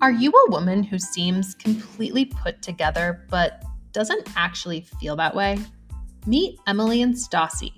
[0.00, 5.58] Are you a woman who seems completely put together but doesn't actually feel that way?
[6.26, 7.70] Meet Emily and Stassi,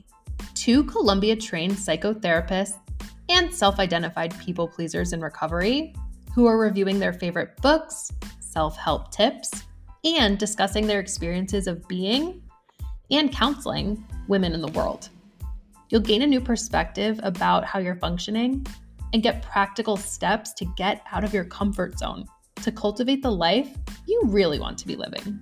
[0.55, 2.79] two Columbia trained psychotherapists
[3.29, 5.94] and self identified people pleasers in recovery
[6.35, 8.10] who are reviewing their favorite books,
[8.40, 9.51] self help tips,
[10.04, 12.42] and discussing their experiences of being
[13.10, 15.10] and counseling women in the world.
[15.90, 18.66] You'll gain a new perspective about how you're functioning
[19.16, 22.27] and get practical steps to get out of your comfort zone
[22.57, 23.74] to cultivate the life
[24.07, 25.41] you really want to be living.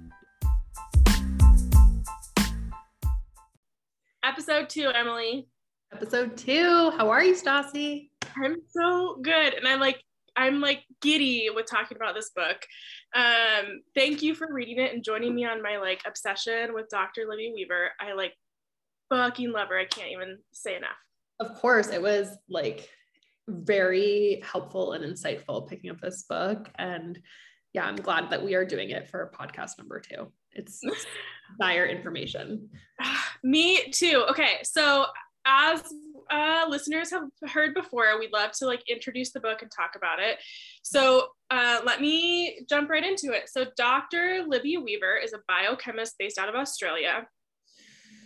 [4.24, 5.48] Episode two, Emily.
[5.92, 6.92] Episode two.
[6.92, 8.10] How are you, Stassi?
[8.37, 9.55] I'm so good.
[9.55, 10.01] And I'm like,
[10.37, 12.65] I'm like giddy with talking about this book.
[13.12, 17.23] Um, thank you for reading it and joining me on my like obsession with Dr.
[17.29, 17.91] Libby Weaver.
[18.01, 18.34] I like
[19.10, 19.79] fucking love her.
[19.80, 20.91] I can't even say enough.
[21.41, 22.88] Of course, it was like
[23.48, 26.71] very helpful and insightful picking up this book.
[26.79, 27.19] And
[27.73, 30.32] yeah, I'm glad that we are doing it for podcast number two.
[30.52, 30.80] It's
[31.60, 32.71] dire information.
[33.43, 34.24] Me too.
[34.30, 35.07] Okay, so
[35.46, 35.83] as
[36.30, 40.18] uh, listeners have heard before, we'd love to like introduce the book and talk about
[40.18, 40.38] it.
[40.83, 43.51] So uh, let me jump right into it.
[43.51, 44.45] So Dr.
[44.46, 47.27] Libby Weaver is a biochemist based out of Australia.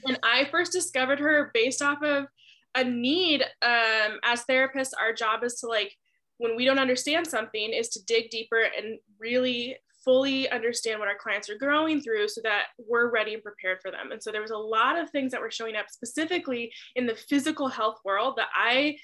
[0.05, 2.27] And I first discovered her based off of
[2.75, 4.93] a need um, as therapists.
[5.01, 5.95] Our job is to like,
[6.39, 11.19] when we don't understand something, is to dig deeper and really fully understand what our
[11.19, 14.13] clients are growing through so that we're ready and prepared for them.
[14.13, 17.17] And so there was a lot of things that were showing up specifically in the
[17.17, 18.97] physical health world that I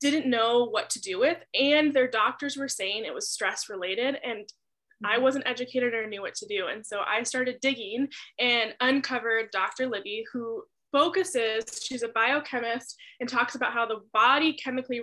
[0.00, 1.38] didn't know what to do with.
[1.54, 4.16] And their doctors were saying it was stress related.
[4.24, 4.48] And
[5.04, 5.22] I mm-hmm.
[5.22, 6.66] wasn't educated or knew what to do.
[6.72, 9.86] And so I started digging and uncovered Dr.
[9.86, 10.62] Libby, who
[10.92, 15.02] focuses, she's a biochemist and talks about how the body chemically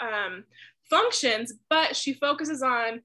[0.00, 0.44] um,
[0.88, 3.02] functions, but she focuses on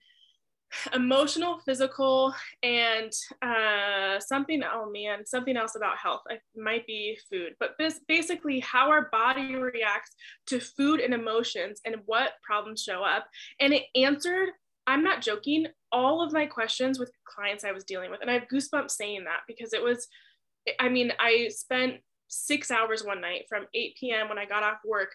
[0.94, 2.34] emotional, physical,
[2.64, 3.12] and
[3.42, 6.22] uh, something, oh man, something else about health.
[6.30, 10.12] It might be food, but this, basically how our body reacts
[10.48, 13.28] to food and emotions and what problems show up.
[13.60, 14.50] And it answered,
[14.88, 18.22] I'm not joking, all of my questions with clients I was dealing with.
[18.22, 20.08] And I have goosebumps saying that because it was,
[20.80, 21.96] I mean, I spent
[22.31, 24.30] six hours one night from 8 p.m.
[24.30, 25.12] when I got off work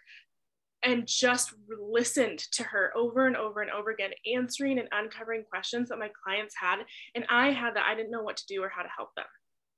[0.82, 5.88] and just listened to her over and over and over again, answering and uncovering questions
[5.88, 6.80] that my clients had.
[7.14, 9.24] And I had that I didn't know what to do or how to help them.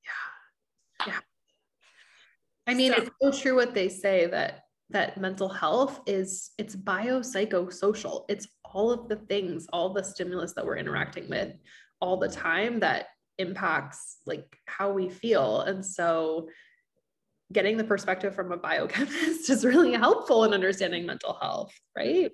[0.04, 1.12] Yeah.
[1.14, 1.20] Yeah.
[2.66, 6.76] I mean, so, it's so true what they say that that mental health is it's
[6.76, 8.24] biopsychosocial.
[8.28, 11.54] It's all of the things, all the stimulus that we're interacting with
[12.00, 13.06] all the time that
[13.38, 15.62] impacts like how we feel.
[15.62, 16.48] And so
[17.52, 22.30] getting the perspective from a biochemist is really helpful in understanding mental health, right?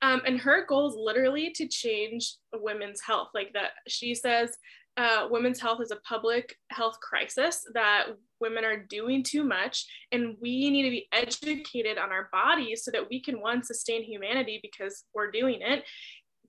[0.00, 3.28] Um, and her goal is literally to change women's health.
[3.34, 4.56] Like that, she says
[4.96, 8.06] uh, women's health is a public health crisis, that
[8.40, 12.90] women are doing too much, and we need to be educated on our bodies so
[12.90, 15.84] that we can, one, sustain humanity because we're doing it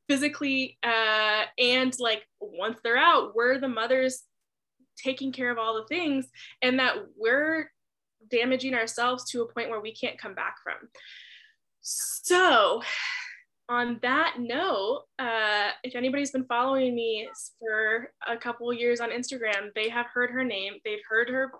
[0.07, 0.77] physically.
[0.83, 4.23] Uh, and like once they're out, we're the mothers
[4.97, 6.27] taking care of all the things,
[6.61, 7.69] and that we're
[8.29, 10.89] damaging ourselves to a point where we can't come back from.
[11.81, 12.81] So,
[13.69, 17.29] on that note, uh, if anybody's been following me
[17.59, 20.73] for a couple years on Instagram, they have heard her name.
[20.83, 21.51] They've heard her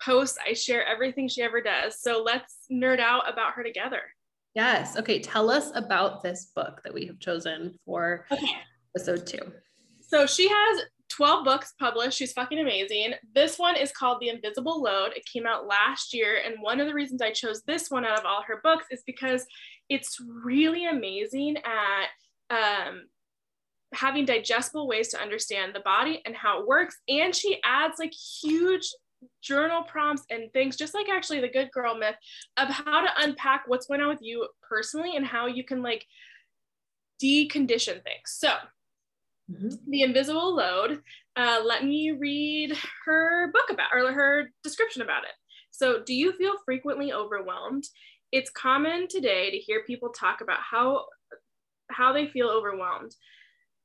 [0.00, 0.38] posts.
[0.46, 2.00] I share everything she ever does.
[2.00, 4.02] So let's nerd out about her together.
[4.54, 4.96] Yes.
[4.98, 5.20] Okay.
[5.20, 8.46] Tell us about this book that we have chosen for okay.
[8.94, 9.52] episode two.
[10.00, 12.18] So she has 12 books published.
[12.18, 13.14] She's fucking amazing.
[13.34, 15.12] This one is called The Invisible Load.
[15.14, 16.38] It came out last year.
[16.44, 19.02] And one of the reasons I chose this one out of all her books is
[19.06, 19.46] because
[19.88, 22.08] it's really amazing at
[22.50, 23.04] um,
[23.92, 26.96] having digestible ways to understand the body and how it works.
[27.08, 28.88] And she adds like huge
[29.42, 32.16] journal prompts and things, just like actually the good girl myth
[32.56, 36.04] of how to unpack what's going on with you personally and how you can like
[37.22, 38.26] decondition things.
[38.26, 38.52] So,
[39.50, 39.90] Mm-hmm.
[39.90, 41.02] The Invisible Load.
[41.36, 45.32] Uh, let me read her book about, or her description about it.
[45.70, 47.84] So, do you feel frequently overwhelmed?
[48.32, 51.06] It's common today to hear people talk about how
[51.90, 53.14] how they feel overwhelmed.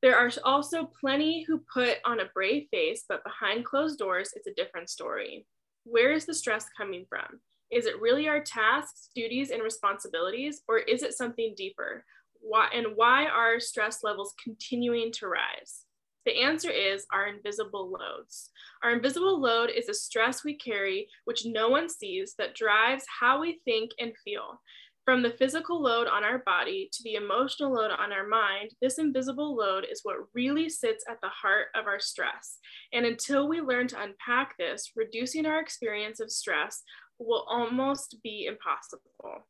[0.01, 4.47] There are also plenty who put on a brave face, but behind closed doors, it's
[4.47, 5.45] a different story.
[5.83, 7.41] Where is the stress coming from?
[7.69, 12.05] Is it really our tasks, duties, and responsibilities, or is it something deeper?
[12.41, 15.85] Why and why are stress levels continuing to rise?
[16.25, 18.51] The answer is our invisible loads.
[18.83, 23.41] Our invisible load is a stress we carry which no one sees that drives how
[23.41, 24.61] we think and feel.
[25.05, 28.99] From the physical load on our body to the emotional load on our mind, this
[28.99, 32.59] invisible load is what really sits at the heart of our stress.
[32.93, 36.83] And until we learn to unpack this, reducing our experience of stress
[37.17, 39.47] will almost be impossible.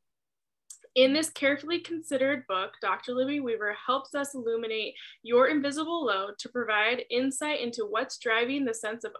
[0.96, 3.14] In this carefully considered book, Dr.
[3.14, 8.74] Libby Weaver helps us illuminate your invisible load to provide insight into what's driving the
[8.74, 9.12] sense of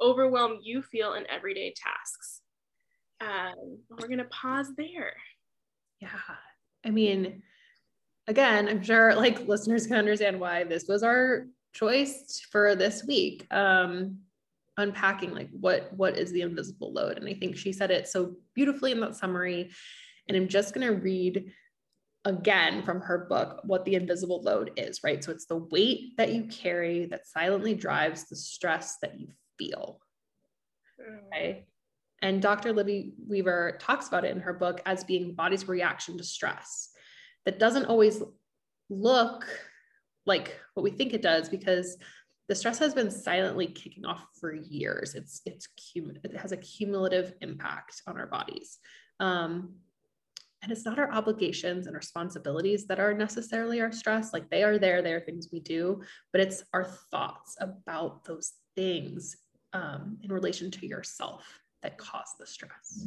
[0.00, 2.42] overwhelm you feel in everyday tasks.
[3.20, 5.14] Um, we're going to pause there.
[6.00, 6.08] Yeah.
[6.84, 7.42] I mean,
[8.28, 13.52] again, I'm sure like listeners can understand why this was our choice for this week.
[13.52, 14.18] Um,
[14.78, 18.36] unpacking like what what is the invisible load and i think she said it so
[18.54, 19.70] beautifully in that summary
[20.28, 21.52] and i'm just going to read
[22.24, 26.32] again from her book what the invisible load is right so it's the weight that
[26.32, 29.28] you carry that silently drives the stress that you
[29.58, 30.00] feel
[31.00, 31.66] okay
[32.22, 32.72] and Dr.
[32.72, 36.88] Libby Weaver talks about it in her book as being the body's reaction to stress
[37.44, 38.22] that doesn't always
[38.88, 39.46] look
[40.24, 41.96] like what we think it does because
[42.48, 45.14] the stress has been silently kicking off for years.
[45.14, 48.78] It's it's it has a cumulative impact on our bodies.
[49.18, 49.74] Um,
[50.62, 54.32] and it's not our obligations and responsibilities that are necessarily our stress.
[54.32, 58.52] Like they are there, they are things we do, but it's our thoughts about those
[58.74, 59.36] things
[59.72, 61.44] um, in relation to yourself
[61.82, 63.06] that cause the stress.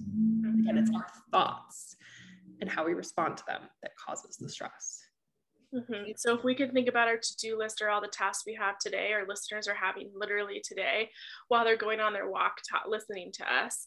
[0.62, 1.96] Again, it's our thoughts
[2.62, 5.02] and how we respond to them that causes the stress.
[5.74, 6.12] Mm-hmm.
[6.18, 8.78] So if we could think about our to-do list or all the tasks we have
[8.80, 11.10] today, our listeners are having literally today
[11.48, 13.86] while they're going on their walk, ta- listening to us.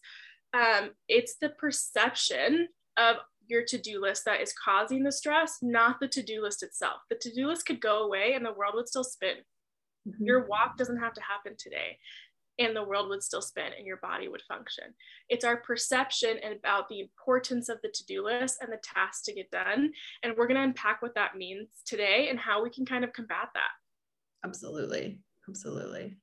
[0.55, 3.17] Um, it's the perception of
[3.52, 7.02] your to-do list that is causing the stress, not the to-do list itself.
[7.10, 9.37] The to-do list could go away and the world would still spin.
[10.08, 10.25] Mm-hmm.
[10.25, 11.99] Your walk doesn't have to happen today
[12.58, 14.84] and the world would still spin and your body would function.
[15.28, 19.34] It's our perception about the importance of the to do list and the tasks to
[19.34, 19.93] get done.
[20.22, 23.12] And we're going to unpack what that means today and how we can kind of
[23.12, 23.70] combat that.
[24.44, 25.20] Absolutely.
[25.48, 26.16] Absolutely.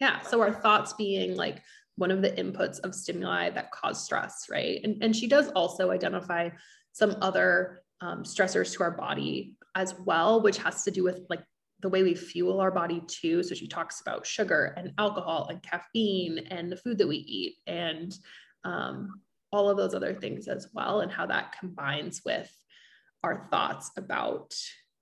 [0.00, 0.20] Yeah.
[0.20, 1.62] So, our thoughts being like
[1.96, 4.80] one of the inputs of stimuli that cause stress, right?
[4.84, 6.50] And, and she does also identify
[6.92, 11.42] some other um, stressors to our body as well, which has to do with like
[11.80, 13.42] the way we fuel our body too.
[13.42, 17.56] So she talks about sugar and alcohol and caffeine and the food that we eat
[17.66, 18.16] and
[18.64, 19.20] um,
[19.52, 22.50] all of those other things as well, and how that combines with
[23.22, 24.54] our thoughts about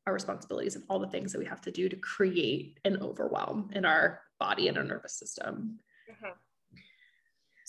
[0.06, 3.70] our responsibilities and all the things that we have to do to create an overwhelm
[3.73, 5.79] in our body and our nervous system.
[6.11, 6.32] Mm-hmm.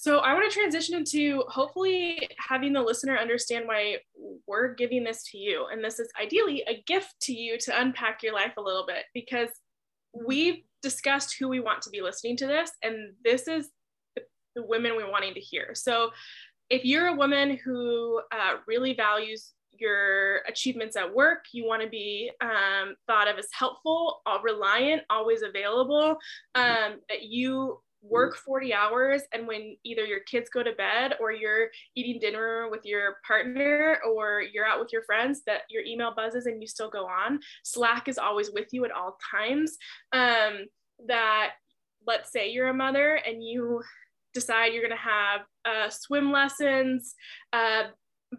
[0.05, 3.97] So I want to transition into hopefully having the listener understand why
[4.45, 5.65] we're giving this to you.
[5.71, 9.05] And this is ideally a gift to you to unpack your life a little bit
[9.15, 9.49] because
[10.13, 12.69] we've discussed who we want to be listening to this.
[12.83, 13.71] And this is
[14.55, 15.73] the women we're wanting to hear.
[15.73, 16.11] So
[16.69, 21.89] if you're a woman who uh, really values your achievements at work, you want to
[21.89, 26.19] be um, thought of as helpful, all reliant, always available,
[26.53, 27.79] um, that you
[28.09, 32.67] work 40 hours and when either your kids go to bed or you're eating dinner
[32.69, 36.67] with your partner or you're out with your friends that your email buzzes and you
[36.67, 39.77] still go on slack is always with you at all times
[40.13, 40.65] um,
[41.07, 41.51] that
[42.05, 43.81] let's say you're a mother and you
[44.33, 47.15] decide you're going to have uh, swim lessons
[47.53, 47.83] uh,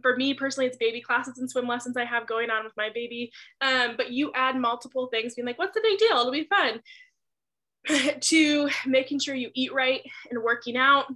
[0.03, 2.91] for me personally, it's baby classes and swim lessons I have going on with my
[2.95, 3.31] baby.
[3.61, 6.19] Um, but you add multiple things, being like, what's the big deal?
[6.19, 6.81] It'll be fun.
[8.20, 11.06] to making sure you eat right and working out.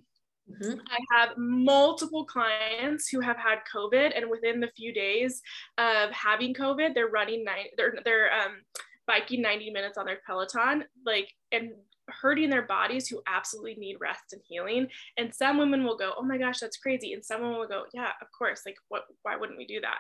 [0.50, 0.80] Mm-hmm.
[0.90, 5.40] I have multiple clients who have had COVID, and within the few days
[5.78, 8.62] of having COVID, they're running nine, they're they're um,
[9.06, 11.70] biking 90 minutes on their Peloton, like and
[12.08, 14.88] hurting their bodies who absolutely need rest and healing.
[15.16, 17.84] And some women will go, "Oh my gosh, that's crazy," and some women will go,
[17.94, 18.62] "Yeah, of course.
[18.66, 19.04] Like, what?
[19.22, 19.98] Why wouldn't we do that?"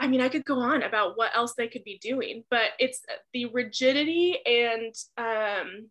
[0.00, 3.02] I mean, I could go on about what else they could be doing, but it's
[3.34, 5.88] the rigidity and um,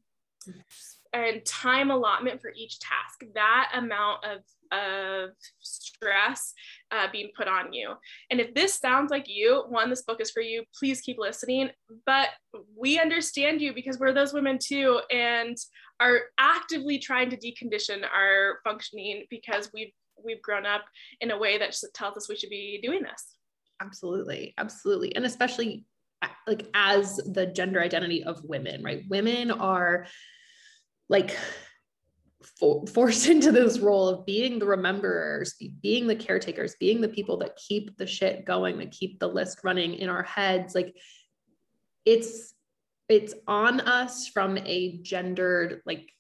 [1.14, 3.22] and time allotment for each task.
[3.36, 4.40] That amount of
[4.72, 6.54] of stress
[6.92, 7.94] uh, being put on you.
[8.30, 10.64] And if this sounds like you, one, this book is for you.
[10.78, 11.70] Please keep listening.
[12.06, 12.30] But
[12.78, 15.58] we understand you because we're those women too, and
[16.00, 19.92] are actively trying to decondition our functioning because we've
[20.24, 20.86] we've grown up
[21.22, 23.36] in a way that tells us we should be doing this.
[23.82, 24.54] Absolutely.
[24.58, 25.16] Absolutely.
[25.16, 25.86] And especially
[26.22, 29.04] uh, like as the gender identity of women, right?
[29.10, 30.08] Women are
[31.08, 31.38] like
[32.60, 37.38] for, forced into this role of being the rememberers, being the caretakers, being the people
[37.38, 40.76] that keep the shit going, that keep the list running in our heads.
[40.76, 40.96] Like
[42.06, 42.54] it's
[43.08, 46.12] it's on us from a gendered like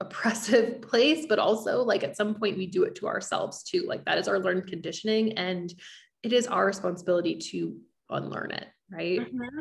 [0.00, 3.84] oppressive place, but also like at some point we do it to ourselves too.
[3.86, 5.72] Like that is our learned conditioning and
[6.24, 7.76] it is our responsibility to
[8.10, 9.20] unlearn it, right?
[9.20, 9.60] Mm-hmm.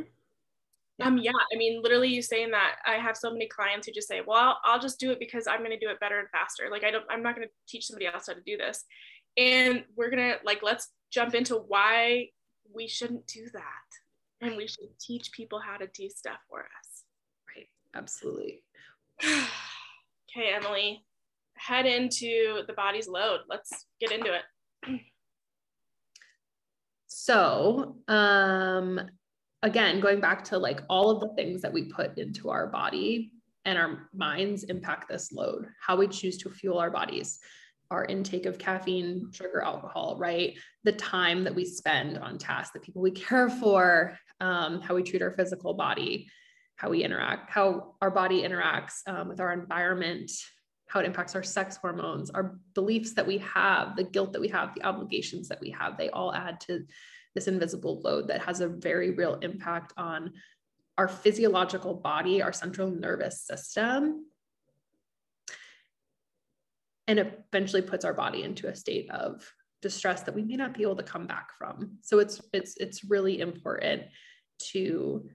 [1.00, 1.08] Yeah.
[1.08, 2.76] Um, yeah, I mean, literally, you saying that.
[2.86, 5.48] I have so many clients who just say, "Well, I'll, I'll just do it because
[5.48, 7.54] I'm going to do it better and faster." Like, I don't, I'm not going to
[7.68, 8.86] teach somebody else how to do this.
[9.36, 12.28] And we're gonna like, let's jump into why
[12.74, 17.04] we shouldn't do that, and we should teach people how to do stuff for us.
[17.56, 17.68] Right.
[17.96, 18.62] Absolutely.
[19.24, 21.04] okay, Emily,
[21.58, 23.42] head into the body's load.
[23.50, 25.02] Let's get into it.
[27.16, 29.00] So, um,
[29.62, 33.32] again, going back to like all of the things that we put into our body
[33.66, 37.40] and our minds impact this load, how we choose to fuel our bodies,
[37.92, 40.58] our intake of caffeine, sugar, alcohol, right?
[40.86, 45.04] The time that we spend on tasks, the people we care for, um, how we
[45.04, 46.28] treat our physical body,
[46.78, 50.32] how we interact, how our body interacts um, with our environment,
[50.94, 54.48] how it impacts our sex hormones, our beliefs that we have, the guilt that we
[54.48, 56.86] have, the obligations that we have, they all add to
[57.34, 60.32] this invisible load that has a very real impact on
[61.00, 64.28] our physiological body, our central nervous system,
[67.08, 70.84] and eventually puts our body into a state of distress that we may not be
[70.84, 71.98] able to come back from.
[72.02, 74.04] So it's it's it's really important
[74.72, 75.28] to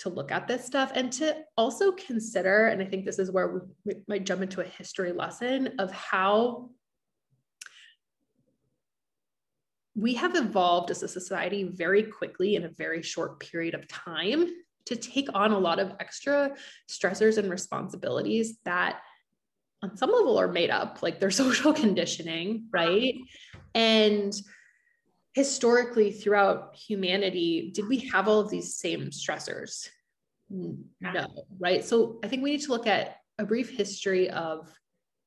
[0.00, 3.62] to look at this stuff and to also consider and I think this is where
[3.84, 6.70] we might jump into a history lesson of how
[9.94, 14.48] we have evolved as a society very quickly in a very short period of time
[14.86, 16.52] to take on a lot of extra
[16.88, 19.00] stressors and responsibilities that
[19.82, 23.14] on some level are made up like their social conditioning right?
[23.74, 24.32] And
[25.32, 29.88] historically throughout humanity did we have all of these same stressors?
[31.00, 31.26] No
[31.58, 31.84] right?
[31.84, 34.72] So i think we need to look at a brief history of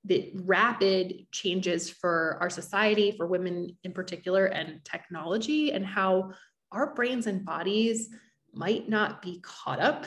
[0.05, 6.31] the rapid changes for our society, for women in particular, and technology, and how
[6.71, 8.09] our brains and bodies
[8.53, 10.05] might not be caught up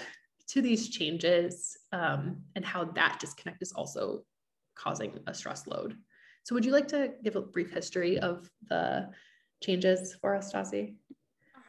[0.49, 4.23] to these changes, um, and how that disconnect is also
[4.76, 5.97] causing a stress load.
[6.45, 9.09] So, would you like to give a brief history of the
[9.63, 10.95] changes for us, Stassi?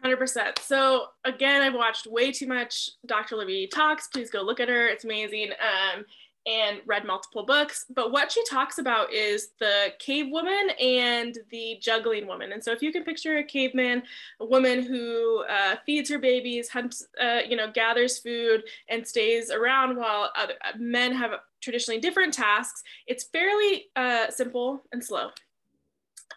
[0.03, 0.59] 100%.
[0.59, 3.35] So, again, I've watched way too much Dr.
[3.35, 4.07] Libby Talks.
[4.07, 4.87] Please go look at her.
[4.87, 5.51] It's amazing.
[5.51, 6.05] Um,
[6.47, 7.85] and read multiple books.
[7.93, 12.53] But what she talks about is the cave woman and the juggling woman.
[12.53, 14.03] And so if you can picture a caveman,
[14.39, 19.51] a woman who uh, feeds her babies, hunts, uh, you know, gathers food and stays
[19.51, 25.31] around while other, uh, men have traditionally different tasks, it's fairly uh, simple and slow.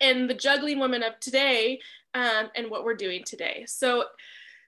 [0.00, 1.80] And the juggling woman of today
[2.14, 3.64] um, and what we're doing today.
[3.66, 4.04] So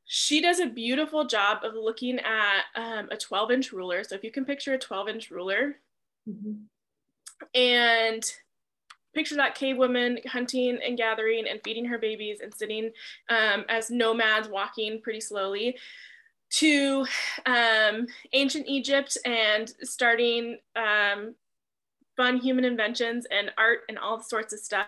[0.04, 4.04] she does a beautiful job of looking at um, a 12 inch ruler.
[4.04, 5.76] So if you can picture a 12 inch ruler
[6.28, 6.52] mm-hmm.
[7.54, 8.32] and
[9.14, 12.90] picture that cave woman hunting and gathering and feeding her babies and sitting
[13.28, 15.76] um, as nomads walking pretty slowly
[16.50, 17.06] to
[17.46, 21.34] um, ancient Egypt and starting um,
[22.16, 24.86] fun human inventions and art and all sorts of stuff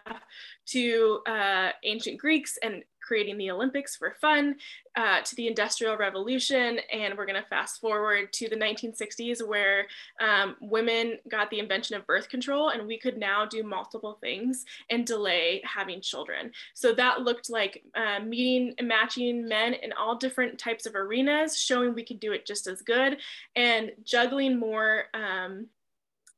[0.66, 4.57] to uh, ancient Greeks and creating the Olympics for fun,
[4.97, 9.87] uh, to the Industrial Revolution, and we're going to fast forward to the 1960s where
[10.21, 14.64] um, women got the invention of birth control and we could now do multiple things
[14.90, 16.50] and delay having children.
[16.73, 21.61] So that looked like uh, meeting and matching men in all different types of arenas,
[21.61, 23.19] showing we could do it just as good,
[23.54, 25.04] and juggling more.
[25.12, 25.66] Um,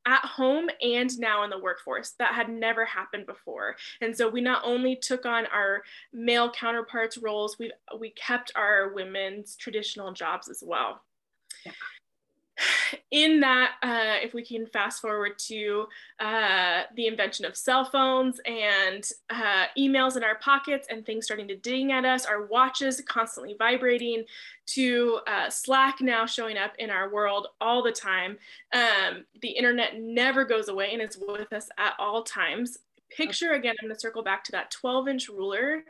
[0.06, 2.14] at home and now in the workforce.
[2.18, 3.76] That had never happened before.
[4.00, 5.82] And so we not only took on our
[6.12, 11.02] male counterparts roles, we we kept our women's traditional jobs as well.
[11.64, 11.72] Yeah
[13.10, 15.86] in that, uh, if we can fast forward to
[16.18, 21.46] uh, the invention of cell phones and uh, emails in our pockets and things starting
[21.48, 24.24] to ding at us, our watches constantly vibrating,
[24.66, 28.36] to uh, Slack now showing up in our world all the time.
[28.72, 32.78] Um, the internet never goes away and is with us at all times.
[33.16, 35.84] Picture again, I'm going to circle back to that 12 inch ruler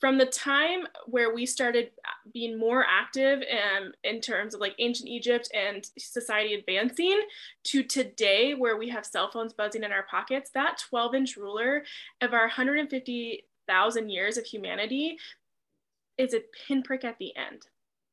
[0.00, 1.90] from the time where we started
[2.32, 7.20] being more active um, in terms of like ancient Egypt and society advancing
[7.64, 11.84] to today where we have cell phones buzzing in our pockets, that 12 inch ruler
[12.20, 15.18] of our 150,000 years of humanity
[16.16, 17.66] is a pinprick at the end.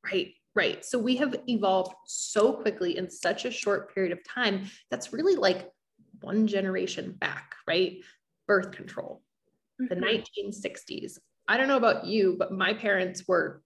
[0.04, 0.84] Right, right.
[0.84, 4.66] So we have evolved so quickly in such a short period of time.
[4.90, 5.70] That's really like
[6.22, 7.98] one generation back, right?
[8.48, 9.22] Birth control,
[9.78, 10.04] the mm-hmm.
[10.04, 13.62] 1960s, I don't know about you, but my parents were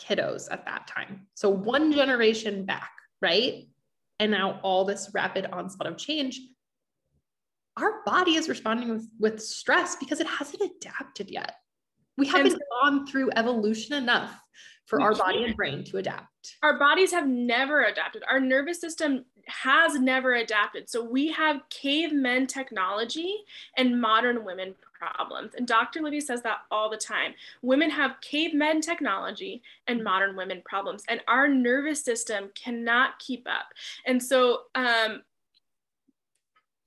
[0.00, 1.26] kiddos at that time.
[1.34, 3.66] So one generation back, right?
[4.20, 6.40] and now all this rapid onslaught of change,
[7.76, 11.56] our body is responding with, with stress because it hasn't adapted yet.
[12.18, 14.38] We haven't and gone through evolution enough
[14.90, 16.56] for our body and brain to adapt.
[16.64, 18.24] Our bodies have never adapted.
[18.28, 20.90] Our nervous system has never adapted.
[20.90, 23.36] So we have cavemen technology
[23.76, 25.52] and modern women problems.
[25.56, 26.02] And Dr.
[26.02, 27.34] Libby says that all the time.
[27.62, 33.68] Women have cavemen technology and modern women problems, and our nervous system cannot keep up.
[34.06, 35.22] And so um,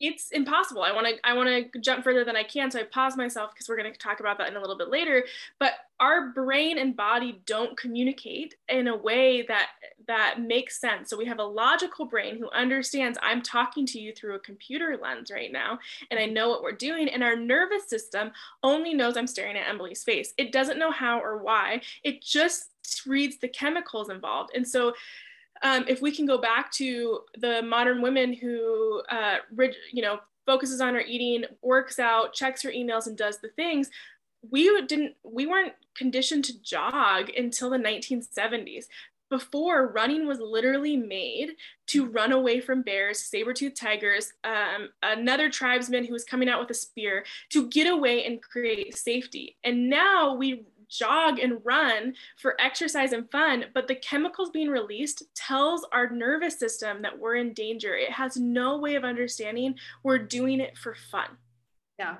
[0.03, 0.83] it's impossible.
[0.83, 3.51] I want to I want to jump further than I can, so I pause myself
[3.53, 5.23] because we're going to talk about that in a little bit later.
[5.59, 9.69] But our brain and body don't communicate in a way that
[10.07, 11.09] that makes sense.
[11.09, 14.99] So we have a logical brain who understands I'm talking to you through a computer
[15.01, 15.79] lens right now,
[16.11, 17.07] and I know what we're doing.
[17.07, 18.31] And our nervous system
[18.61, 20.33] only knows I'm staring at Emily's face.
[20.37, 21.81] It doesn't know how or why.
[22.03, 22.71] It just
[23.07, 24.93] reads the chemicals involved, and so
[25.63, 29.37] um, if we can go back to the modern women who, uh,
[29.91, 33.89] you know, focuses on her eating, works out, checks her emails, and does the things,
[34.51, 38.85] we didn't, we weren't conditioned to jog until the 1970s.
[39.29, 41.53] Before, running was literally made
[41.87, 46.69] to run away from bears, saber-toothed tigers, um, another tribesman who was coming out with
[46.69, 49.57] a spear to get away and create safety.
[49.63, 55.23] And now we jog and run for exercise and fun, but the chemicals being released
[55.35, 57.95] tells our nervous system that we're in danger.
[57.95, 61.37] It has no way of understanding we're doing it for fun.
[61.99, 62.15] Yeah.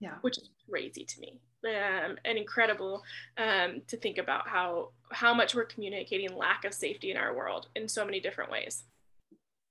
[0.00, 0.14] Yeah.
[0.20, 1.40] Which is crazy to me.
[1.64, 3.02] Um, and incredible
[3.38, 7.68] um, to think about how how much we're communicating lack of safety in our world
[7.74, 8.84] in so many different ways.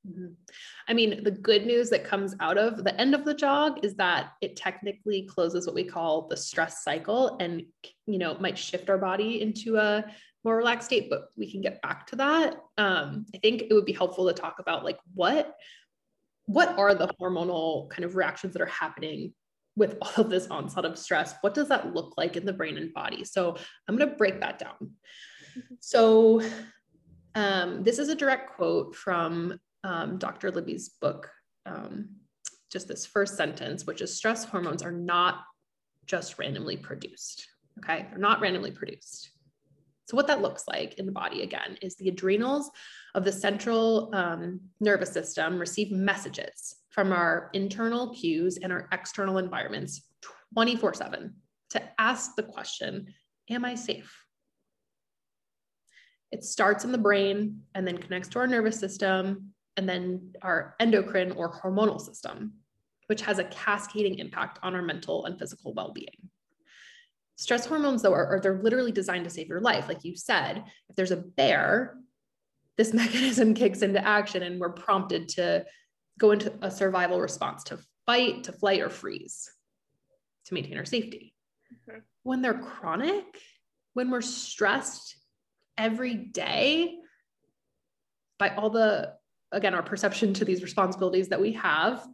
[0.08, 0.34] Mm-hmm.
[0.88, 3.96] I mean, the good news that comes out of the end of the jog is
[3.96, 7.64] that it technically closes what we call the stress cycle and,
[8.06, 10.06] you know, might shift our body into a
[10.44, 12.58] more relaxed state, but we can get back to that.
[12.78, 15.56] Um, I think it would be helpful to talk about like what
[16.48, 19.34] what are the hormonal kind of reactions that are happening
[19.76, 21.36] with all of this onset of stress?
[21.42, 23.24] What does that look like in the brain and body?
[23.24, 23.58] So
[23.88, 24.76] I'm going to break that down.
[24.80, 25.76] Mm-hmm.
[25.80, 26.42] So
[27.34, 30.52] um, this is a direct quote from um, Dr.
[30.52, 31.30] Libby's book,
[31.66, 32.10] um,
[32.72, 35.44] just this first sentence, which is stress hormones are not
[36.08, 37.48] just randomly produced.
[37.80, 39.30] Okay, they're not randomly produced.
[40.08, 42.70] So, what that looks like in the body again is the adrenals
[43.14, 49.38] of the central um, nervous system receive messages from our internal cues and our external
[49.38, 50.02] environments
[50.54, 51.34] 24 7
[51.72, 53.08] to ask the question
[53.50, 54.20] Am I safe?
[56.32, 60.76] It starts in the brain and then connects to our nervous system and then our
[60.80, 62.54] endocrine or hormonal system,
[63.08, 66.30] which has a cascading impact on our mental and physical well being.
[67.38, 69.90] Stress hormones, though, are, are, they're literally designed to save your life.
[69.90, 71.98] Like you said, if there's a bear,
[72.78, 75.66] this mechanism kicks into action and we're prompted to
[76.18, 79.52] go into a survival response to fight, to flight, or freeze
[80.46, 81.34] to maintain our safety.
[81.90, 82.00] Okay.
[82.24, 83.26] When they're chronic,
[83.94, 85.18] when we're stressed
[85.78, 86.96] every day
[88.38, 89.14] by all the
[89.52, 92.06] again, our perception to these responsibilities that we have,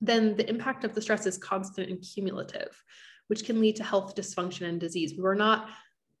[0.00, 2.82] then the impact of the stress is constant and cumulative,
[3.28, 5.14] which can lead to health dysfunction and disease.
[5.16, 5.68] We are not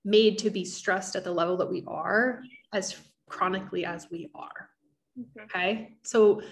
[0.04, 2.96] made to be stressed at the level that we are as
[3.28, 4.70] chronically as we are.
[5.36, 5.44] Okay.
[5.44, 5.96] okay.
[6.04, 6.42] So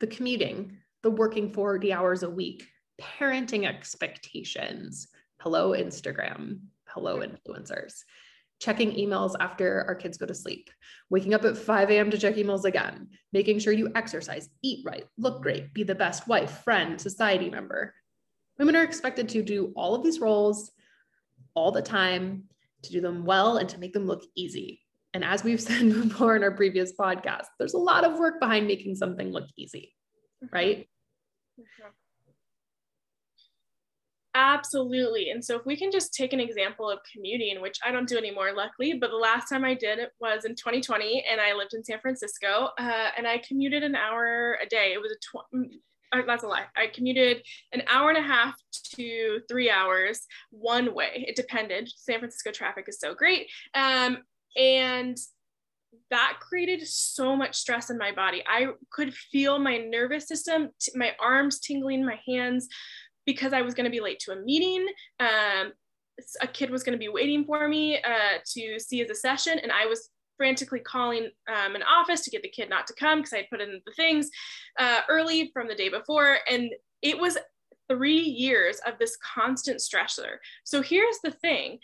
[0.00, 2.66] the commuting, the working 40 hours a week,
[3.00, 5.08] parenting expectations,
[5.40, 8.02] hello, Instagram, hello, influencers
[8.60, 10.70] checking emails after our kids go to sleep,
[11.08, 12.10] waking up at 5 a.m.
[12.10, 16.28] to check emails again, making sure you exercise, eat right, look great, be the best
[16.28, 17.94] wife, friend, society member.
[18.58, 20.70] Women are expected to do all of these roles
[21.54, 22.44] all the time,
[22.82, 24.80] to do them well, and to make them look easy.
[25.14, 28.66] And as we've said before in our previous podcast, there's a lot of work behind
[28.66, 29.94] making something look easy,
[30.52, 30.86] right?
[34.34, 35.30] Absolutely.
[35.30, 38.16] And so if we can just take an example of commuting, which I don't do
[38.16, 41.74] anymore, luckily, but the last time I did it was in 2020 and I lived
[41.74, 44.92] in San Francisco uh, and I commuted an hour a day.
[44.92, 45.68] It was a, tw- mm,
[46.12, 46.66] uh, that's a lie.
[46.76, 48.54] I commuted an hour and a half
[48.96, 51.24] to three hours one way.
[51.26, 51.90] It depended.
[51.96, 53.48] San Francisco traffic is so great.
[53.74, 54.18] Um,
[54.56, 55.16] and
[56.10, 58.44] that created so much stress in my body.
[58.46, 62.68] I could feel my nervous system, t- my arms tingling, my hands
[63.32, 64.86] because I was going to be late to a meeting.
[65.20, 65.72] Um,
[66.40, 69.58] a kid was going to be waiting for me uh, to see as a session,
[69.58, 73.18] and I was frantically calling um, an office to get the kid not to come
[73.18, 74.30] because I had put in the things
[74.78, 76.38] uh, early from the day before.
[76.50, 76.70] And
[77.02, 77.36] it was
[77.90, 80.36] three years of this constant stressor.
[80.64, 81.78] So here's the thing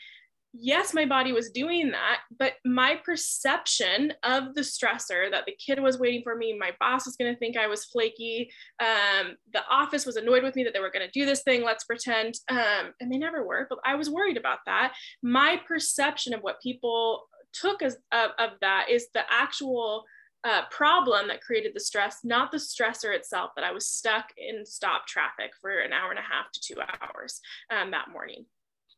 [0.59, 5.81] yes, my body was doing that, but my perception of the stressor that the kid
[5.81, 9.63] was waiting for me, my boss was going to think I was flaky, um, the
[9.71, 12.35] office was annoyed with me that they were going to do this thing, let's pretend,
[12.51, 14.95] um, and they never were, but I was worried about that.
[15.23, 20.05] My perception of what people took as of, of that is the actual
[20.45, 24.65] uh, problem that created the stress, not the stressor itself that I was stuck in
[24.65, 27.41] stop traffic for an hour and a half to two hours
[27.71, 28.47] um, that morning.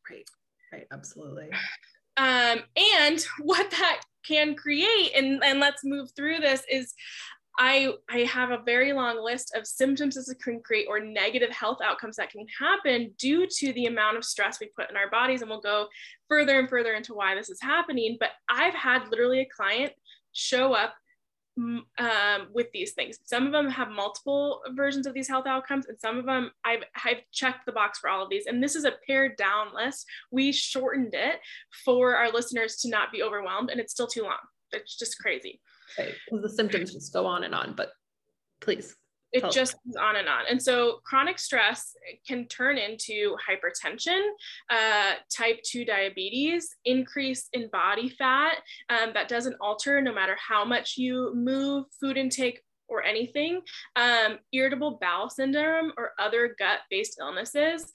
[0.09, 0.27] Right.
[0.71, 1.49] Right, absolutely.
[2.17, 2.59] Um,
[3.01, 6.93] and what that can create, and, and let's move through this, is
[7.57, 11.79] I, I have a very long list of symptoms that can create or negative health
[11.83, 15.41] outcomes that can happen due to the amount of stress we put in our bodies.
[15.41, 15.87] And we'll go
[16.29, 18.15] further and further into why this is happening.
[18.17, 19.91] But I've had literally a client
[20.31, 20.95] show up
[21.59, 23.19] um, with these things.
[23.25, 26.83] Some of them have multiple versions of these health outcomes, and some of them I've,
[27.05, 28.45] I've checked the box for all of these.
[28.45, 30.05] And this is a pared down list.
[30.31, 31.39] We shortened it
[31.85, 34.39] for our listeners to not be overwhelmed, and it's still too long.
[34.71, 35.59] It's just crazy.
[35.99, 37.89] Okay, because the symptoms just go on and on, but
[38.61, 38.95] please
[39.31, 40.45] it just goes on and on.
[40.49, 41.95] And so chronic stress
[42.27, 44.21] can turn into hypertension,
[44.69, 48.57] uh, type 2 diabetes, increase in body fat
[48.89, 53.61] um, that doesn't alter no matter how much you move, food intake, or anything,
[53.95, 57.91] um, irritable bowel syndrome, or other gut based illnesses.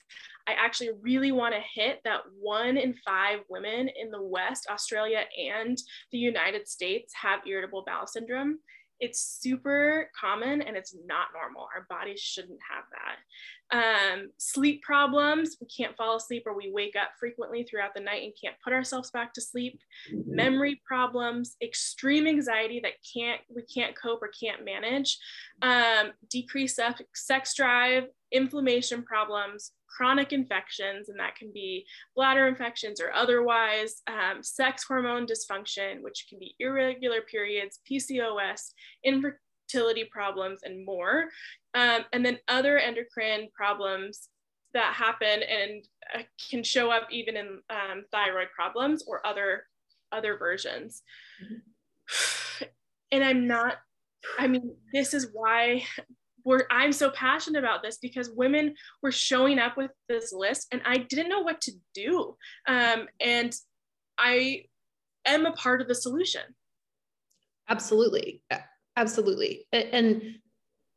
[0.47, 5.23] I actually really want to hit that one in five women in the West, Australia,
[5.37, 5.77] and
[6.11, 8.59] the United States have irritable bowel syndrome
[8.99, 11.67] it's super common and it's not normal.
[11.75, 13.17] Our bodies shouldn't have that.
[13.71, 18.23] Um, sleep problems, we can't fall asleep or we wake up frequently throughout the night
[18.23, 19.79] and can't put ourselves back to sleep.
[20.13, 20.35] Mm-hmm.
[20.35, 25.17] Memory problems, extreme anxiety that can't we can't cope or can't manage,
[25.61, 26.79] um, decreased
[27.15, 34.43] sex drive, inflammation problems, chronic infections, and that can be bladder infections or otherwise, um,
[34.43, 41.25] sex hormone dysfunction, which can be irregular periods, PCOS, infertility problems, and more.
[41.73, 44.29] Um, and then other endocrine problems
[44.73, 49.63] that happen and uh, can show up even in um, thyroid problems or other
[50.11, 51.03] other versions.
[51.43, 52.65] Mm-hmm.
[53.11, 53.77] And I'm not,
[54.39, 55.85] I mean, this is why
[56.45, 60.81] we're I'm so passionate about this because women were showing up with this list and
[60.85, 62.37] I didn't know what to do.
[62.67, 63.53] Um, and
[64.17, 64.65] I
[65.25, 66.43] am a part of the solution.
[67.67, 68.43] Absolutely.
[68.95, 69.65] Absolutely.
[69.73, 70.35] And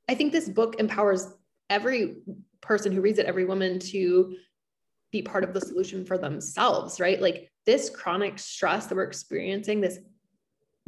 [0.09, 1.27] I think this book empowers
[1.71, 2.19] every
[2.61, 4.37] person who reads it, every woman to
[5.11, 7.21] be part of the solution for themselves, right?
[7.21, 9.99] Like this chronic stress that we're experiencing, this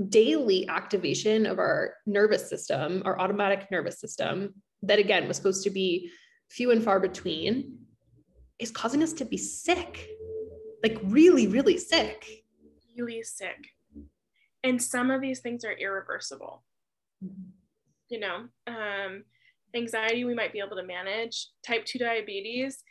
[0.09, 5.71] daily activation of our nervous system, our automatic nervous system, that again was supposed to
[5.71, 6.11] be
[6.51, 7.79] few and far between,
[8.59, 10.09] is causing us to be sick,
[10.83, 12.45] like really, really sick.
[12.97, 13.69] Really sick.
[14.63, 16.63] And some of these things are irreversible.
[18.09, 19.25] You know, um,
[19.75, 21.49] anxiety we might be able to manage.
[21.67, 22.83] Type 2 diabetes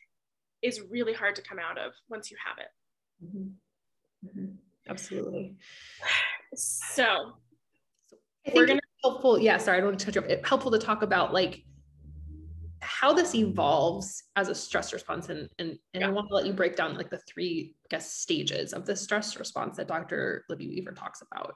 [0.62, 3.26] is really hard to come out of once you have it.
[3.26, 4.28] Mm-hmm.
[4.28, 4.69] Mm-hmm.
[4.90, 5.56] Absolutely.
[6.56, 7.34] So,
[8.46, 9.40] I think we're gonna helpful.
[9.40, 10.26] Yeah, sorry, I don't want to touch up.
[10.30, 11.64] It helpful to talk about like
[12.82, 16.08] how this evolves as a stress response, and and, and yeah.
[16.08, 18.96] I want to let you break down like the three, I guess, stages of the
[18.96, 20.46] stress response that Dr.
[20.50, 21.54] Libby Weaver talks about.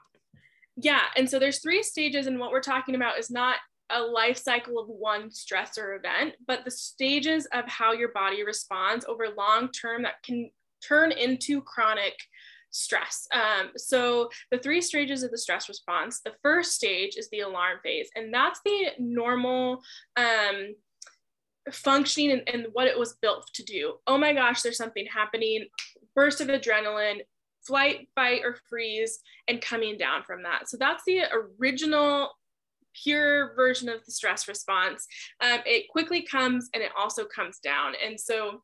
[0.75, 3.57] Yeah, and so there's three stages, and what we're talking about is not
[3.89, 9.05] a life cycle of one stressor event, but the stages of how your body responds
[9.05, 10.49] over long term that can
[10.85, 12.15] turn into chronic
[12.73, 13.27] stress.
[13.33, 17.77] Um, so the three stages of the stress response, the first stage is the alarm
[17.83, 19.81] phase, and that's the normal
[20.17, 20.75] um,
[21.71, 23.95] functioning and, and what it was built to do.
[24.07, 25.67] Oh my gosh, there's something happening,
[26.15, 27.19] burst of adrenaline,
[27.65, 30.67] flight, fight, or freeze, and coming down from that.
[30.67, 31.21] So that's the
[31.59, 32.31] original
[33.03, 35.07] pure version of the stress response.
[35.41, 37.93] Um, it quickly comes and it also comes down.
[38.05, 38.61] And so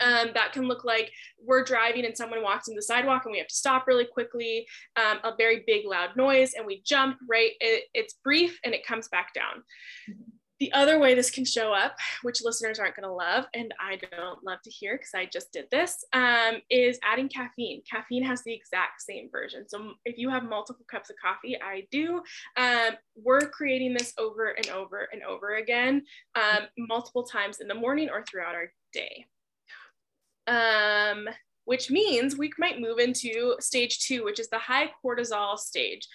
[0.00, 1.10] um, that can look like
[1.44, 4.66] we're driving and someone walks in the sidewalk and we have to stop really quickly,
[4.96, 7.52] um, a very big loud noise, and we jump right.
[7.60, 9.62] It, it's brief and it comes back down.
[10.60, 13.96] The other way this can show up, which listeners aren't going to love, and I
[13.96, 17.82] don't love to hear because I just did this, um, is adding caffeine.
[17.90, 19.68] Caffeine has the exact same version.
[19.68, 22.22] So if you have multiple cups of coffee, I do,
[22.56, 26.02] um, we're creating this over and over and over again,
[26.36, 29.26] um, multiple times in the morning or throughout our day
[30.46, 31.28] um,
[31.64, 36.06] which means we might move into stage two, which is the high cortisol stage.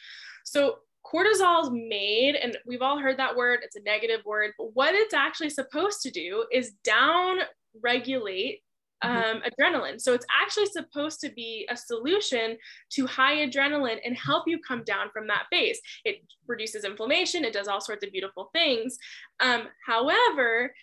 [0.44, 4.76] So cortisol is made, and we've all heard that word, it's a negative word, but
[4.76, 7.38] what it's actually supposed to do is down
[7.82, 8.62] regulate
[9.04, 10.02] um, adrenaline.
[10.02, 12.58] So it's actually supposed to be a solution
[12.94, 15.80] to high adrenaline and help you come down from that phase.
[16.04, 18.98] It reduces inflammation, it does all sorts of beautiful things.
[19.40, 20.74] Um, however,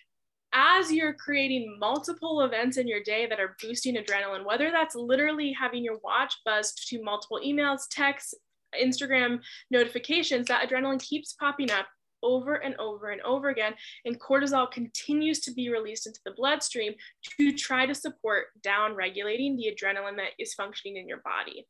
[0.54, 5.52] as you're creating multiple events in your day that are boosting adrenaline, whether that's literally
[5.52, 8.34] having your watch buzzed to multiple emails, texts,
[8.80, 9.40] Instagram
[9.70, 11.86] notifications, that adrenaline keeps popping up
[12.22, 13.74] over and over and over again.
[14.04, 16.94] And cortisol continues to be released into the bloodstream
[17.38, 21.66] to try to support down regulating the adrenaline that is functioning in your body.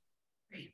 [0.53, 0.73] Right.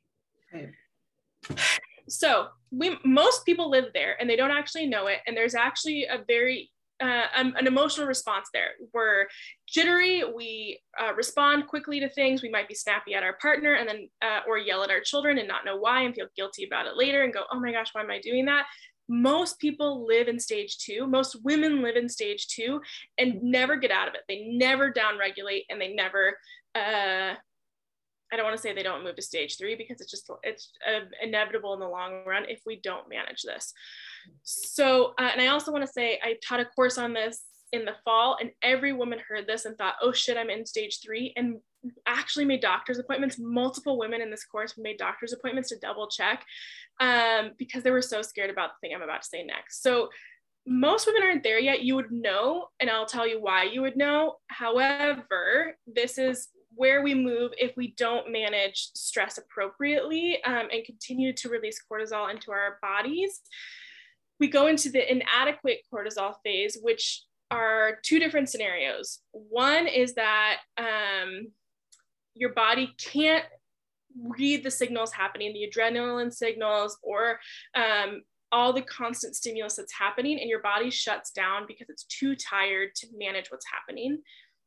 [0.53, 1.59] Right.
[2.07, 5.19] So we most people live there and they don't actually know it.
[5.25, 6.69] And there's actually a very
[7.01, 8.71] uh, um, an emotional response there.
[8.93, 9.25] We're
[9.67, 10.23] jittery.
[10.23, 12.41] We uh, respond quickly to things.
[12.41, 15.37] We might be snappy at our partner and then, uh, or yell at our children
[15.37, 17.89] and not know why and feel guilty about it later and go, oh my gosh,
[17.93, 18.65] why am I doing that?
[19.09, 21.07] Most people live in stage two.
[21.07, 22.81] Most women live in stage two
[23.17, 24.21] and never get out of it.
[24.29, 26.37] They never downregulate and they never
[26.75, 27.33] uh,
[28.31, 30.71] I don't want to say they don't move to stage three because it's just it's
[30.87, 33.73] uh, inevitable in the long run if we don't manage this.
[34.43, 37.85] So, uh, and I also want to say I taught a course on this in
[37.85, 41.33] the fall, and every woman heard this and thought, "Oh shit, I'm in stage three,
[41.35, 41.59] and
[42.05, 43.37] actually made doctor's appointments.
[43.39, 46.45] Multiple women in this course made doctor's appointments to double check
[46.99, 49.81] um, because they were so scared about the thing I'm about to say next.
[49.81, 50.09] So
[50.67, 51.83] most women aren't there yet.
[51.83, 54.35] You would know, and I'll tell you why you would know.
[54.47, 61.33] However, this is where we move if we don't manage stress appropriately um, and continue
[61.33, 63.41] to release cortisol into our bodies.
[64.39, 69.19] We go into the inadequate cortisol phase, which are two different scenarios.
[69.31, 71.51] One is that um,
[72.33, 73.45] your body can't
[74.17, 77.39] read the signals happening, the adrenaline signals, or
[77.75, 82.35] um, all the constant stimulus that's happening, and your body shuts down because it's too
[82.35, 84.21] tired to manage what's happening.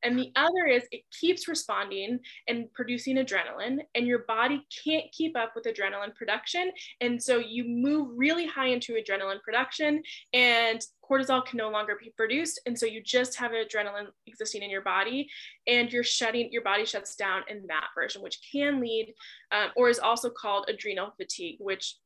[0.05, 5.37] And the other is it keeps responding and producing adrenaline, and your body can't keep
[5.37, 6.71] up with adrenaline production.
[7.01, 12.13] And so you move really high into adrenaline production, and cortisol can no longer be
[12.17, 12.61] produced.
[12.67, 15.29] And so you just have adrenaline existing in your body,
[15.67, 19.15] and you're shutting, your body shuts down in that version, which can lead,
[19.53, 21.97] um, or is also called adrenal fatigue, which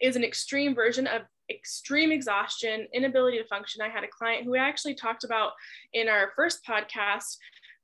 [0.00, 3.82] is an extreme version of extreme exhaustion, inability to function.
[3.82, 5.52] I had a client who I actually talked about
[5.92, 7.36] in our first podcast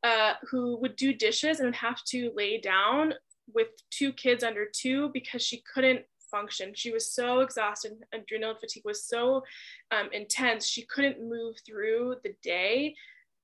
[0.03, 3.15] uh, who would do dishes and would have to lay down
[3.53, 6.73] with two kids under two because she couldn't function.
[6.75, 7.93] She was so exhausted.
[8.13, 9.43] Adrenal fatigue was so
[9.91, 10.67] um, intense.
[10.67, 12.95] She couldn't move through the day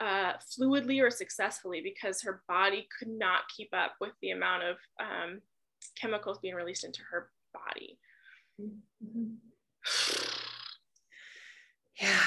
[0.00, 4.76] uh, fluidly or successfully because her body could not keep up with the amount of
[4.98, 5.40] um,
[6.00, 7.98] chemicals being released into her body.
[8.60, 9.34] Mm-hmm.
[12.00, 12.20] yeah.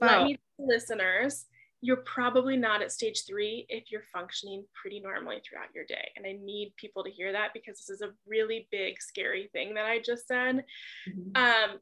[0.00, 0.18] Wow.
[0.18, 1.46] Let me listeners,
[1.80, 6.10] you're probably not at stage three if you're functioning pretty normally throughout your day.
[6.16, 9.74] And I need people to hear that because this is a really big, scary thing
[9.74, 10.64] that I just said.
[11.08, 11.36] Mm-hmm.
[11.36, 11.78] Um,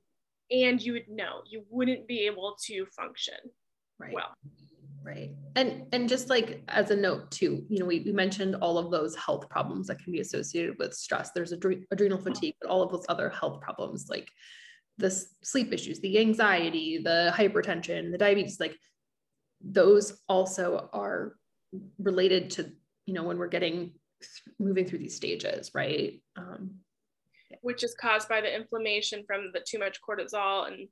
[0.50, 3.34] and you would know you wouldn't be able to function
[3.98, 4.12] right.
[4.12, 4.34] well.
[5.02, 5.30] Right.
[5.54, 8.90] And and just like as a note too, you know, we, we mentioned all of
[8.90, 11.30] those health problems that can be associated with stress.
[11.32, 14.28] There's adre- adrenal fatigue, but all of those other health problems like
[14.98, 15.10] the
[15.42, 18.76] sleep issues, the anxiety, the hypertension, the diabetes, like
[19.60, 21.36] those also are
[21.98, 22.72] related to,
[23.06, 23.92] you know, when we're getting
[24.58, 26.20] moving through these stages, right?
[26.36, 26.76] Um.
[27.62, 30.88] Which is caused by the inflammation from the too much cortisol and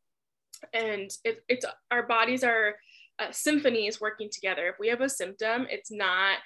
[0.72, 2.76] and it, it's our bodies are
[3.18, 4.68] uh, symphonies working together.
[4.68, 6.38] If we have a symptom, it's not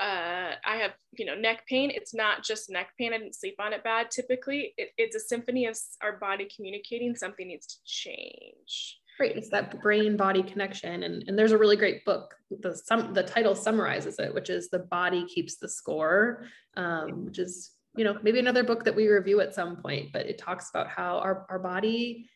[0.00, 1.90] uh, I have, you know, neck pain.
[1.94, 3.12] It's not just neck pain.
[3.12, 4.10] I didn't sleep on it bad.
[4.10, 8.98] Typically, it, it's a symphony of our body communicating something needs to change.
[9.18, 9.36] Great.
[9.36, 11.02] It's that brain body connection.
[11.02, 12.34] And, and there's a really great book.
[12.62, 16.44] The, some, the title summarizes it, which is The Body Keeps the Score,
[16.78, 20.24] um, which is, you know, maybe another book that we review at some point, but
[20.24, 22.26] it talks about how our, our body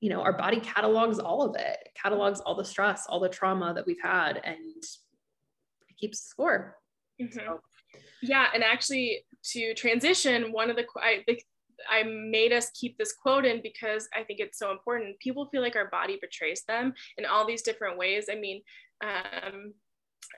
[0.00, 3.72] you know our body catalogs all of it catalogs all the stress all the trauma
[3.72, 4.82] that we've had and
[5.98, 6.76] keeps score.
[7.20, 7.38] Mm-hmm.
[7.38, 7.60] So.
[8.22, 11.40] Yeah, and actually to transition, one of the I the,
[11.90, 15.18] I made us keep this quote in because I think it's so important.
[15.18, 18.26] People feel like our body betrays them in all these different ways.
[18.30, 18.62] I mean,
[19.02, 19.74] um,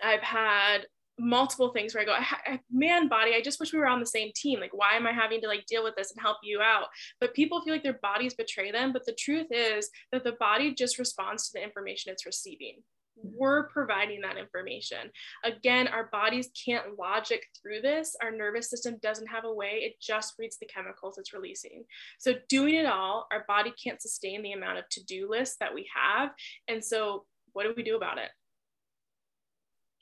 [0.03, 0.87] I've had
[1.19, 4.07] multiple things where I go, I, man, body, I just wish we were on the
[4.07, 4.59] same team.
[4.59, 6.87] Like, why am I having to like deal with this and help you out?
[7.21, 8.93] But people feel like their bodies betray them.
[8.93, 12.83] But the truth is that the body just responds to the information it's receiving
[13.17, 15.11] we're providing that information.
[15.45, 18.17] Again, our bodies can't logic through this.
[18.23, 21.85] Our nervous system doesn't have a way, it just reads the chemicals it's releasing.
[22.19, 25.75] So, doing it all, our body can't sustain the amount of to do lists that
[25.75, 26.31] we have.
[26.69, 28.31] And so, what do we do about it?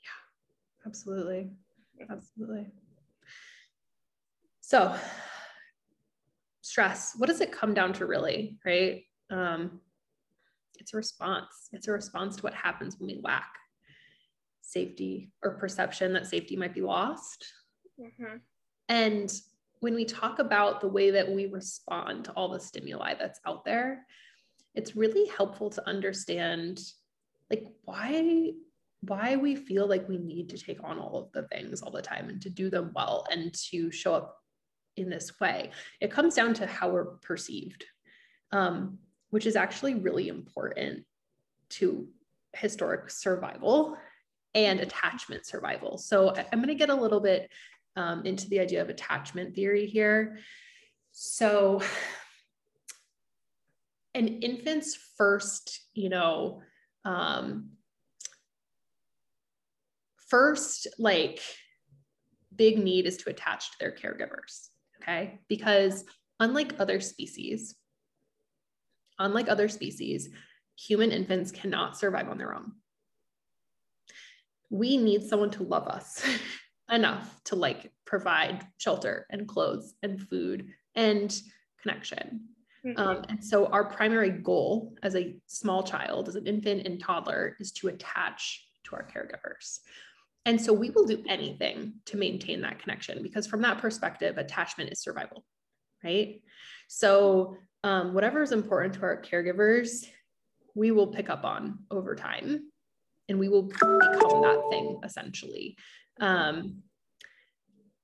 [0.01, 1.51] Yeah, absolutely.
[2.09, 2.67] Absolutely.
[4.61, 4.95] So,
[6.61, 9.03] stress, what does it come down to really, right?
[9.29, 9.81] Um,
[10.79, 11.69] it's a response.
[11.71, 13.49] It's a response to what happens when we lack
[14.61, 17.45] safety or perception that safety might be lost.
[17.99, 18.37] Mm-hmm.
[18.89, 19.33] And
[19.81, 23.65] when we talk about the way that we respond to all the stimuli that's out
[23.65, 24.05] there,
[24.75, 26.81] it's really helpful to understand
[27.49, 28.51] like why
[29.01, 32.01] why we feel like we need to take on all of the things all the
[32.01, 34.37] time and to do them well and to show up
[34.95, 35.71] in this way.
[35.99, 37.85] It comes down to how we're perceived,
[38.53, 38.97] um,
[39.33, 41.03] which is actually really important
[41.67, 42.07] to
[42.55, 43.97] historic survival
[44.53, 45.97] and attachment survival.
[45.97, 47.49] So I'm going to get a little bit
[47.95, 50.37] um, into the idea of attachment theory here.
[51.13, 51.81] So,
[54.13, 56.61] an infant's first, you know,
[57.03, 57.71] um,
[60.27, 61.39] first like
[62.55, 64.67] big need is to attach to their caregivers.
[65.01, 66.05] Okay, because
[66.39, 67.75] unlike other species,
[69.19, 70.29] unlike other species,
[70.77, 72.73] human infants cannot survive on their own.
[74.69, 76.23] We need someone to love us
[76.91, 81.35] enough to like provide shelter and clothes and food and
[81.81, 82.41] connection.
[82.85, 82.99] Mm-hmm.
[82.99, 87.55] Um, and so, our primary goal as a small child, as an infant and toddler,
[87.59, 89.79] is to attach to our caregivers.
[90.45, 94.91] And so, we will do anything to maintain that connection because, from that perspective, attachment
[94.91, 95.45] is survival,
[96.03, 96.41] right?
[96.89, 100.05] So, um, whatever is important to our caregivers,
[100.75, 102.71] we will pick up on over time
[103.29, 105.77] and we will become that thing essentially.
[106.19, 106.83] Um,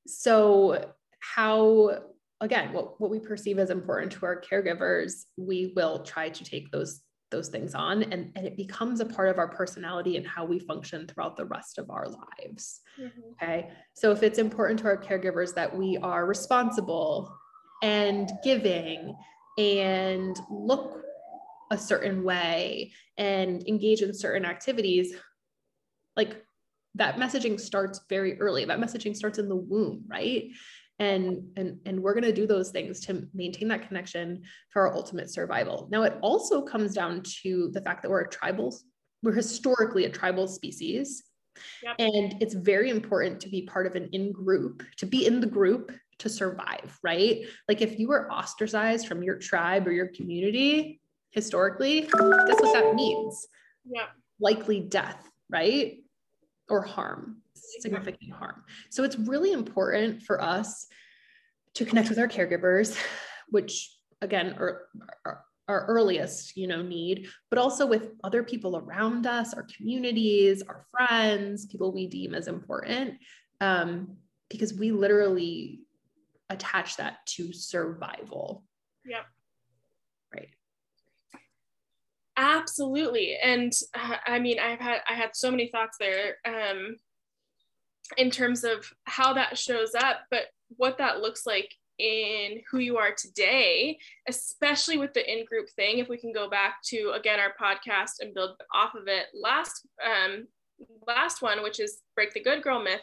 [0.08, 2.00] so, how,
[2.42, 6.72] again, what, what we perceive as important to our caregivers, we will try to take
[6.72, 10.44] those those things on and, and it becomes a part of our personality and how
[10.44, 12.82] we function throughout the rest of our lives.
[13.00, 13.44] Mm-hmm.
[13.44, 13.70] Okay.
[13.94, 17.32] So if it's important to our caregivers that we are responsible
[17.84, 19.16] and giving
[19.58, 21.04] and look
[21.72, 25.14] a certain way and engage in certain activities,
[26.16, 26.44] like
[26.96, 28.66] that messaging starts very early.
[28.66, 30.50] That messaging starts in the womb, right?
[30.98, 34.94] And, and, and we're going to do those things to maintain that connection for our
[34.94, 35.88] ultimate survival.
[35.92, 38.78] Now, it also comes down to the fact that we're a tribal,
[39.24, 41.24] we're historically a tribal species.
[41.84, 41.96] Yep.
[42.00, 45.48] And it's very important to be part of an in group, to be in the
[45.48, 47.46] group to survive, right?
[47.68, 51.00] Like if you were ostracized from your tribe or your community
[51.32, 53.48] historically, guess what that means?
[53.86, 54.08] Yeah.
[54.40, 56.00] Likely death, right?
[56.70, 58.64] or harm, significant harm.
[58.90, 60.88] So it's really important for us
[61.74, 62.98] to connect with our caregivers,
[63.50, 63.92] which
[64.22, 64.84] again are,
[65.26, 70.62] are our earliest you know need but also with other people around us our communities
[70.68, 73.14] our friends people we deem as important
[73.62, 74.18] um,
[74.50, 75.82] because we literally
[76.50, 78.64] attach that to survival.
[79.06, 79.26] Yep.
[80.34, 80.50] Right.
[82.38, 83.38] Absolutely.
[83.42, 86.96] And uh, i mean i've had i had so many thoughts there um
[88.18, 90.46] in terms of how that shows up but
[90.78, 96.08] what that looks like in who you are today especially with the in-group thing if
[96.08, 100.48] we can go back to again our podcast and build off of it last um
[101.08, 103.02] last one which is break the good girl myth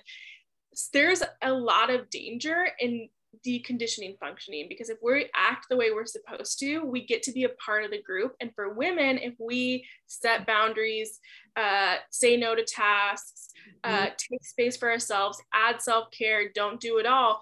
[0.93, 3.09] there's a lot of danger in
[3.47, 7.45] deconditioning functioning because if we act the way we're supposed to we get to be
[7.45, 11.21] a part of the group and for women if we set boundaries
[11.57, 13.49] uh, say no to tasks
[13.85, 14.15] uh, mm-hmm.
[14.17, 17.41] take space for ourselves add self-care don't do it all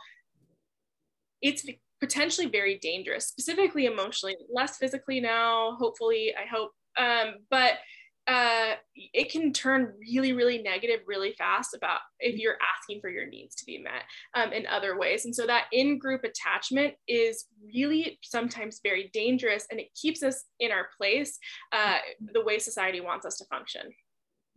[1.43, 1.67] it's
[2.01, 7.79] potentially very dangerous specifically emotionally less physically now hopefully i hope um, but
[8.27, 8.75] uh,
[9.13, 13.55] it can turn really, really negative really fast about if you're asking for your needs
[13.55, 15.27] to be met um, in other ways.
[15.27, 20.45] And so that in group attachment is really sometimes very dangerous and it keeps us
[20.59, 21.39] in our place
[21.73, 21.97] uh,
[22.33, 23.93] the way society wants us to function.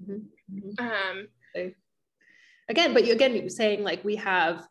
[0.02, 0.58] Mm-hmm.
[0.58, 0.86] mm-hmm.
[1.60, 1.70] Um,
[2.70, 4.66] again, but you again, you're saying like we have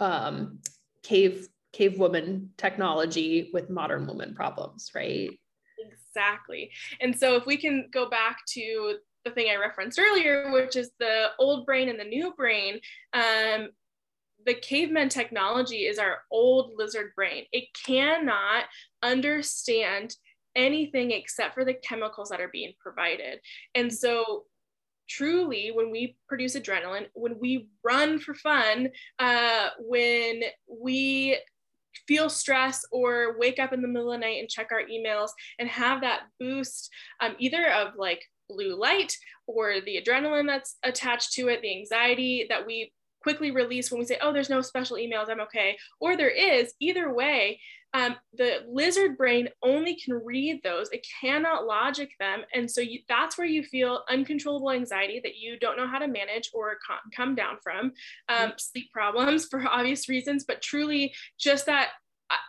[0.00, 0.58] um,
[1.06, 5.30] cave cave woman technology with modern woman problems, right?
[5.78, 6.70] Exactly.
[7.00, 10.90] And so if we can go back to the thing I referenced earlier, which is
[10.98, 12.80] the old brain and the new brain,
[13.12, 13.68] um,
[14.46, 17.44] the caveman technology is our old lizard brain.
[17.52, 18.64] It cannot
[19.02, 20.16] understand
[20.54, 23.40] anything except for the chemicals that are being provided.
[23.74, 24.44] And so
[25.08, 28.88] truly when we produce adrenaline when we run for fun
[29.18, 31.38] uh, when we
[32.06, 35.30] feel stress or wake up in the middle of the night and check our emails
[35.58, 36.90] and have that boost
[37.20, 42.46] um, either of like blue light or the adrenaline that's attached to it, the anxiety
[42.48, 42.92] that we
[43.22, 46.74] quickly release when we say, oh, there's no special emails, I'm okay, or there is,
[46.80, 47.60] either way,
[47.96, 50.90] um, the lizard brain only can read those.
[50.92, 52.42] It cannot logic them.
[52.52, 56.06] And so you, that's where you feel uncontrollable anxiety that you don't know how to
[56.06, 56.76] manage or
[57.16, 57.92] come down from,
[58.28, 61.88] um, sleep problems for obvious reasons, but truly just that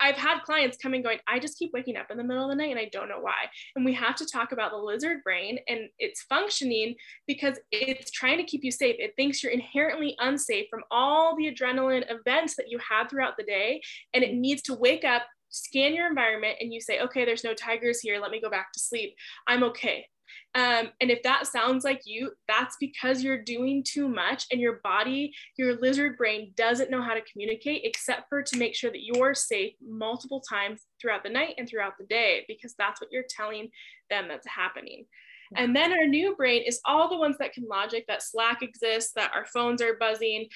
[0.02, 2.56] I've had clients coming going, I just keep waking up in the middle of the
[2.56, 3.45] night and I don't know why.
[3.76, 6.95] And we have to talk about the lizard brain and its functioning
[7.28, 8.95] because it's trying to keep you safe.
[8.98, 13.43] It thinks you're inherently unsafe from all the adrenaline events that you had throughout the
[13.43, 13.82] day.
[14.14, 17.54] And it needs to wake up, scan your environment, and you say, okay, there's no
[17.54, 18.20] tigers here.
[18.20, 19.16] Let me go back to sleep.
[19.48, 20.06] I'm okay.
[20.56, 24.80] Um, and if that sounds like you, that's because you're doing too much and your
[24.84, 29.04] body, your lizard brain doesn't know how to communicate except for to make sure that
[29.04, 33.24] you're safe multiple times throughout the night and throughout the day, because that's what you're
[33.30, 33.70] telling
[34.10, 35.06] them that's happening.
[35.56, 39.14] And then our new brain is all the ones that can logic that Slack exists,
[39.16, 40.48] that our phones are buzzing,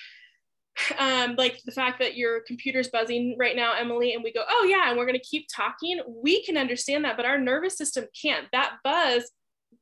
[0.99, 4.67] um, like the fact that your computer's buzzing right now, Emily, and we go, oh
[4.69, 5.99] yeah, and we're gonna keep talking.
[6.07, 8.47] We can understand that, but our nervous system can't.
[8.51, 9.31] That buzz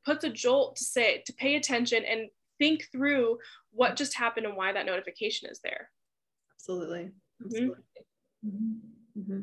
[0.04, 2.28] puts a jolt to say to pay attention and
[2.58, 3.38] think through
[3.72, 5.88] what just happened and why that notification is there
[6.54, 7.10] absolutely,
[7.44, 7.76] absolutely.
[8.46, 9.20] Mm-hmm.
[9.20, 9.40] Mm-hmm.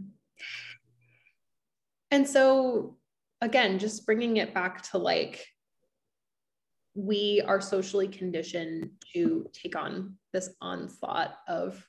[2.11, 2.97] and so
[3.41, 5.45] again just bringing it back to like
[6.97, 11.87] we are socially conditioned to take on this onslaught of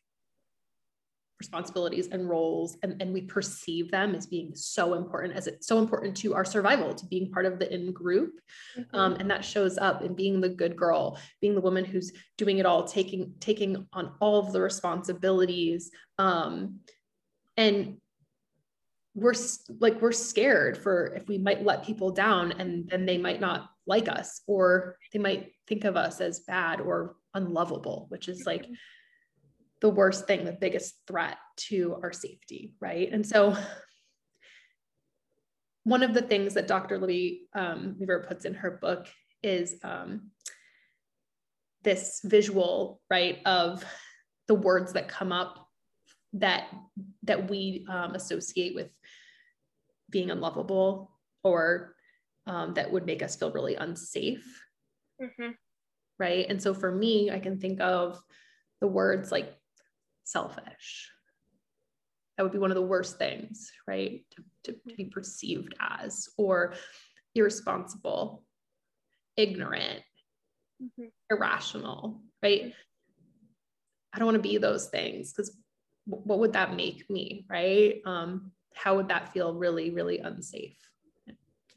[1.40, 5.78] responsibilities and roles and, and we perceive them as being so important as it's so
[5.78, 8.40] important to our survival to being part of the in group
[8.76, 8.96] mm-hmm.
[8.96, 12.59] um, and that shows up in being the good girl being the woman who's doing
[12.59, 16.80] it all taking taking on all of the responsibilities um,
[17.56, 17.96] and
[19.14, 19.34] we're
[19.80, 23.70] like we're scared for if we might let people down and then they might not
[23.89, 28.62] like us or they might think of us as bad or unlovable which is like
[28.62, 28.74] mm-hmm
[29.80, 33.09] the worst thing, the biggest threat to our safety, right?
[33.12, 33.57] And so
[35.84, 36.99] one of the things that Dr.
[36.99, 39.07] Libby um, Weaver puts in her book
[39.43, 40.30] is um,
[41.84, 43.84] this visual, right, of
[44.49, 45.64] the words that come up
[46.34, 46.66] that
[47.22, 48.91] that we um, associate with
[50.11, 51.11] being unlovable
[51.43, 51.95] or
[52.49, 54.62] um, that would make us feel really unsafe,
[55.22, 55.51] mm-hmm.
[56.18, 56.46] right?
[56.49, 58.20] And so for me, I can think of
[58.80, 59.55] the words like
[60.24, 61.11] selfish.
[62.36, 64.24] That would be one of the worst things, right?
[64.32, 66.74] To, to, to be perceived as, or
[67.34, 68.44] irresponsible,
[69.36, 70.03] ignorant,
[70.82, 71.07] mm-hmm.
[71.30, 72.72] irrational, right?
[74.12, 75.55] I don't want to be those things because
[76.07, 78.01] what would that make me, right?
[78.07, 80.78] Um, how would that feel really, really unsafe?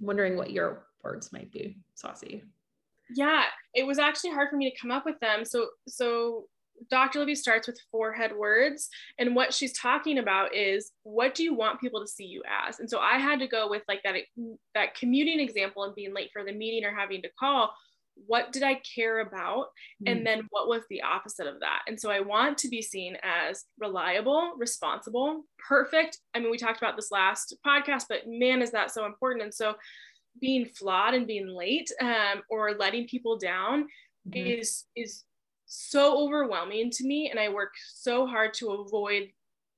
[0.02, 2.42] Wondering what your words might be, Stassi.
[3.14, 3.44] Yeah,
[3.74, 5.46] it was actually hard for me to come up with them.
[5.46, 6.46] So, so
[6.90, 7.20] Dr.
[7.20, 8.90] Libby starts with forehead words.
[9.20, 12.80] And what she's talking about is what do you want people to see you as?
[12.80, 14.16] And so I had to go with like that,
[14.74, 17.74] that commuting example and being late for the meeting or having to call.
[18.16, 19.68] What did I care about?
[20.04, 20.12] Mm.
[20.12, 21.82] And then what was the opposite of that?
[21.88, 26.20] And so I want to be seen as reliable, responsible, perfect.
[26.34, 29.44] I mean, we talked about this last podcast, but man, is that so important.
[29.44, 29.76] And so
[30.40, 33.88] being flawed and being late um, or letting people down
[34.28, 34.48] mm-hmm.
[34.48, 35.24] is is
[35.66, 39.30] so overwhelming to me and I work so hard to avoid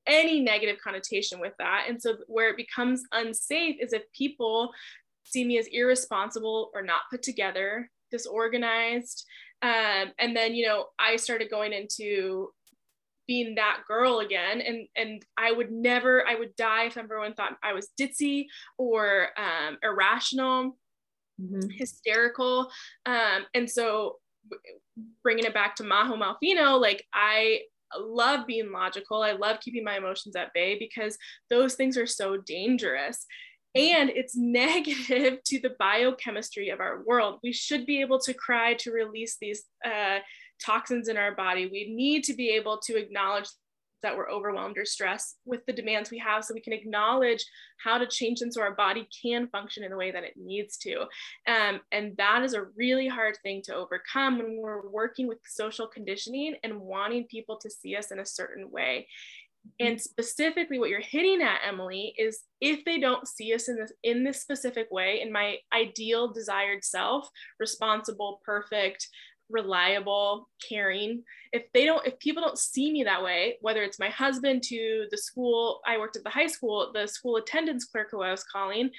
[0.07, 1.85] any negative connotation with that.
[1.87, 4.71] And so where it becomes unsafe is if people
[5.23, 9.25] see me as irresponsible or not put together, disorganized.
[9.61, 12.51] Um, and then, you know, I started going into
[13.27, 17.55] being that girl again and and i would never i would die if everyone thought
[17.63, 18.47] i was ditzy
[18.77, 20.77] or um, irrational
[21.41, 21.69] mm-hmm.
[21.69, 22.69] hysterical
[23.05, 24.17] um, and so
[25.23, 27.61] bringing it back to Maho Malfino, like I
[27.97, 29.21] love being logical.
[29.21, 31.17] I love keeping my emotions at bay because
[31.49, 33.25] those things are so dangerous.
[33.75, 37.39] And it's negative to the biochemistry of our world.
[37.43, 40.19] We should be able to cry to release these uh,
[40.63, 41.67] toxins in our body.
[41.71, 43.47] We need to be able to acknowledge
[44.03, 47.43] that we're overwhelmed or stressed with the demands we have so we can acknowledge
[47.83, 50.77] how to change them so our body can function in the way that it needs
[50.77, 51.01] to
[51.47, 55.87] um, and that is a really hard thing to overcome when we're working with social
[55.87, 59.07] conditioning and wanting people to see us in a certain way
[59.65, 59.87] Mm-hmm.
[59.87, 63.93] and specifically what you're hitting at emily is if they don't see us in this
[64.03, 67.29] in this specific way in my ideal desired self
[67.61, 69.07] responsible perfect
[69.49, 71.23] reliable, caring.
[71.51, 75.05] If they don't, if people don't see me that way, whether it's my husband to
[75.11, 78.43] the school, I worked at the high school, the school attendance clerk who I was
[78.43, 78.89] calling,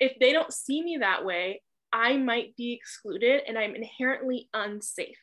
[0.00, 1.62] if they don't see me that way,
[1.92, 5.18] I might be excluded and I'm inherently unsafe.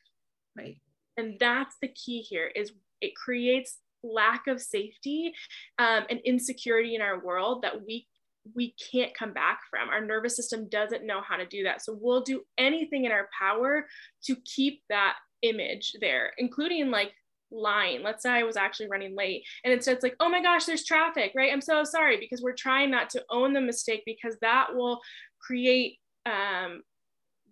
[0.55, 0.77] Right.
[1.17, 2.71] And that's the key here is
[3.01, 5.33] it creates lack of safety
[5.79, 8.07] um, and insecurity in our world that we
[8.55, 9.89] we can't come back from.
[9.89, 11.83] Our nervous system doesn't know how to do that.
[11.83, 13.85] So we'll do anything in our power
[14.23, 17.13] to keep that image there, including like
[17.51, 18.01] lying.
[18.01, 20.85] Let's say I was actually running late and instead it's like, oh my gosh, there's
[20.85, 21.51] traffic, right?
[21.51, 25.01] I'm so sorry because we're trying not to own the mistake because that will
[25.39, 26.81] create um,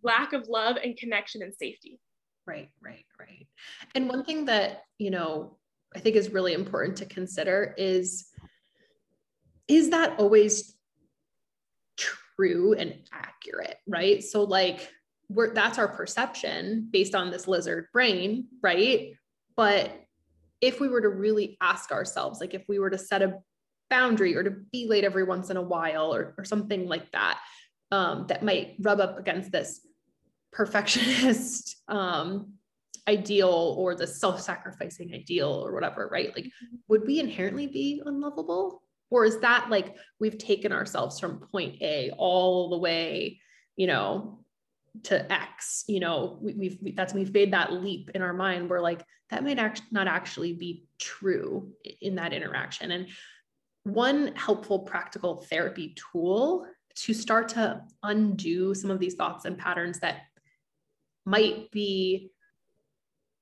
[0.04, 2.00] lack of love and connection and safety.
[2.48, 3.46] Right, right, right.
[3.94, 5.59] And one thing that, you know,
[5.96, 8.28] I think is really important to consider is
[9.68, 10.76] is that always
[11.98, 14.24] true and accurate, right?
[14.24, 14.90] So like
[15.30, 19.14] we're that's our perception based on this lizard brain, right?
[19.56, 19.92] But
[20.62, 23.40] if we were to really ask ourselves, like if we were to set a
[23.90, 27.40] boundary or to be late every once in a while or, or something like that,
[27.92, 29.86] um, that might rub up against this
[30.52, 32.54] perfectionist um,
[33.08, 36.34] ideal or the self-sacrificing ideal or whatever, right?
[36.36, 36.78] Like, mm-hmm.
[36.88, 38.84] would we inherently be unlovable?
[39.10, 43.40] Or is that like we've taken ourselves from point A all the way,
[43.76, 44.46] you know,
[45.04, 48.82] to X, you know, we, have that's we've made that leap in our mind where
[48.82, 51.72] like that might act, not actually be true
[52.02, 52.92] in that interaction.
[52.92, 53.08] And
[53.84, 60.00] one helpful practical therapy tool to start to undo some of these thoughts and patterns
[60.00, 60.22] that
[61.26, 62.32] might be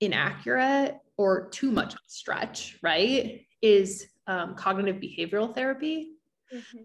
[0.02, 3.46] inaccurate or too much stretch, right?
[3.62, 6.12] Is um, cognitive behavioral therapy,
[6.54, 6.84] mm-hmm.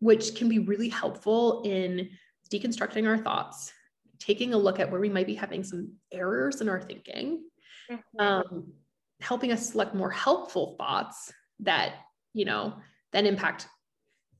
[0.00, 2.10] which can be really helpful in
[2.52, 3.72] deconstructing our thoughts,
[4.18, 7.44] taking a look at where we might be having some errors in our thinking,
[7.90, 8.20] mm-hmm.
[8.20, 8.72] um,
[9.20, 11.94] helping us select more helpful thoughts that,
[12.34, 12.74] you know,
[13.12, 13.68] then impact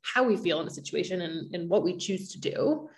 [0.03, 2.89] how we feel in a situation and, and what we choose to do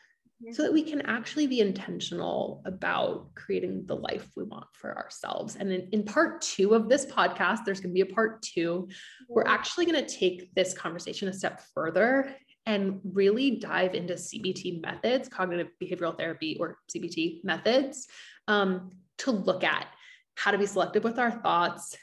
[0.53, 5.57] so that we can actually be intentional about creating the life we want for ourselves.
[5.57, 8.89] And in, in part two of this podcast, there's going to be a part two.
[9.29, 12.35] We're actually going to take this conversation a step further
[12.65, 18.09] and really dive into CBT methods, cognitive behavioral therapy or CBT methods,
[18.49, 19.89] um, to look at
[20.37, 21.97] how to be selective with our thoughts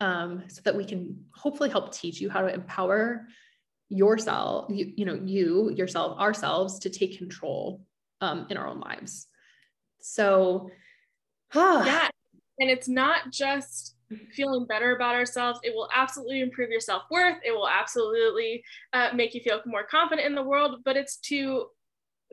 [0.00, 3.26] um, so that we can hopefully help teach you how to empower
[3.88, 7.84] yourself, you, you know, you, yourself, ourselves to take control
[8.20, 9.28] um, in our own lives.
[10.00, 10.70] So,
[11.54, 12.08] yeah.
[12.58, 13.96] And it's not just
[14.32, 15.60] feeling better about ourselves.
[15.62, 17.36] It will absolutely improve your self worth.
[17.44, 18.62] It will absolutely
[18.92, 20.80] uh, make you feel more confident in the world.
[20.84, 21.66] But it's to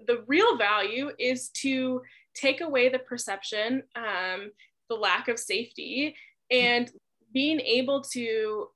[0.07, 2.01] the real value is to
[2.33, 4.51] take away the perception, um,
[4.89, 6.15] the lack of safety,
[6.49, 6.91] and
[7.33, 8.67] being able to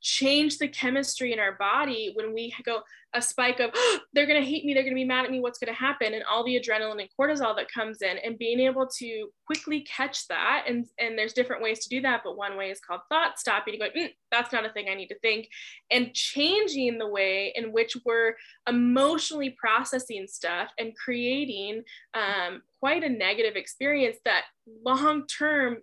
[0.00, 2.80] change the chemistry in our body when we go
[3.14, 5.30] a spike of oh, they're going to hate me they're going to be mad at
[5.30, 6.12] me what's going to happen?
[6.12, 10.28] And all the adrenaline and cortisol that comes in and being able to quickly catch
[10.28, 13.38] that and and there's different ways to do that but one way is called thought
[13.38, 15.48] stopping going mm, that's not a thing i need to think
[15.90, 18.34] and changing the way in which we're
[18.68, 21.82] emotionally processing stuff and creating
[22.14, 24.44] um, quite a negative experience that
[24.84, 25.78] long term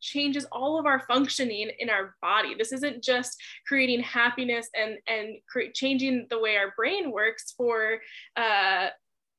[0.00, 2.54] changes all of our functioning in our body.
[2.56, 3.36] This isn't just
[3.66, 8.00] creating happiness and and cre- changing the way our brain works for
[8.36, 8.88] uh,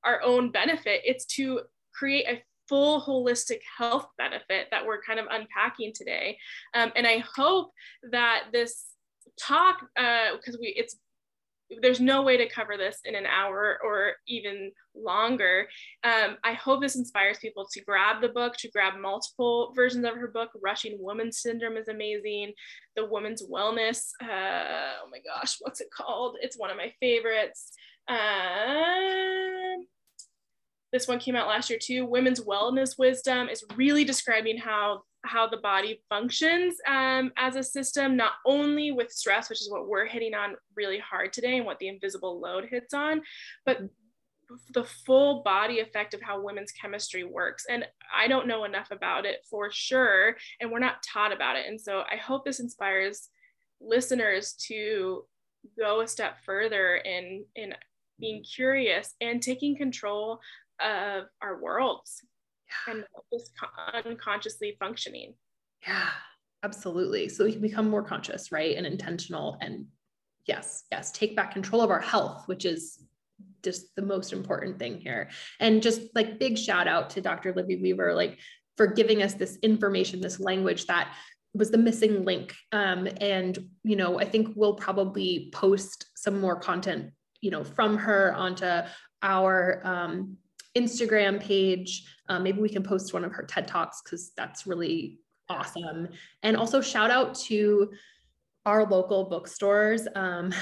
[0.04, 1.02] our own benefit.
[1.04, 1.62] It's to
[1.94, 6.38] create a full holistic health benefit that we're kind of unpacking today.
[6.74, 7.72] Um, and I hope
[8.12, 8.86] that this
[9.38, 10.96] talk, because uh, we it's
[11.82, 15.68] there's no way to cover this in an hour or even longer.
[16.04, 20.16] Um, I hope this inspires people to grab the book, to grab multiple versions of
[20.16, 20.50] her book.
[20.62, 22.54] Rushing Woman Syndrome is amazing.
[22.96, 26.38] The Woman's Wellness, uh, oh my gosh, what's it called?
[26.42, 27.72] It's one of my favorites.
[28.08, 29.86] Um,
[30.92, 32.06] this one came out last year too.
[32.06, 38.16] Women's Wellness Wisdom is really describing how how the body functions um, as a system,
[38.16, 41.80] not only with stress, which is what we're hitting on really hard today and what
[41.80, 43.22] the invisible load hits on,
[43.66, 43.82] but
[44.74, 47.66] the full body effect of how women's chemistry works.
[47.70, 51.68] And I don't know enough about it for sure, and we're not taught about it.
[51.68, 53.30] And so I hope this inspires
[53.80, 55.24] listeners to
[55.80, 57.74] go a step further in in
[58.20, 60.40] being curious and taking control
[60.80, 62.22] of our worlds.
[62.88, 63.04] And
[63.34, 63.52] just
[64.06, 65.34] unconsciously functioning.
[65.86, 66.10] Yeah,
[66.64, 67.30] absolutely.
[67.30, 68.76] So we can become more conscious, right?
[68.76, 69.58] And intentional.
[69.62, 69.86] And
[70.46, 73.04] yes, yes, take back control of our health, which is
[73.64, 75.30] just the most important thing here.
[75.60, 77.54] And just like big shout out to Dr.
[77.54, 78.40] Libby Weaver, like
[78.78, 81.16] for giving us this information, this language that
[81.54, 82.56] was the missing link.
[82.72, 87.12] Um, and, you know, I think we'll probably post some more content,
[87.42, 88.82] you know, from her onto
[89.22, 90.38] our um,
[90.76, 92.06] Instagram page.
[92.30, 95.20] Um, maybe we can post one of her TED Talks because that's really
[95.50, 96.08] awesome.
[96.44, 97.92] And also shout out to
[98.66, 100.08] our local bookstores.
[100.16, 100.54] Um,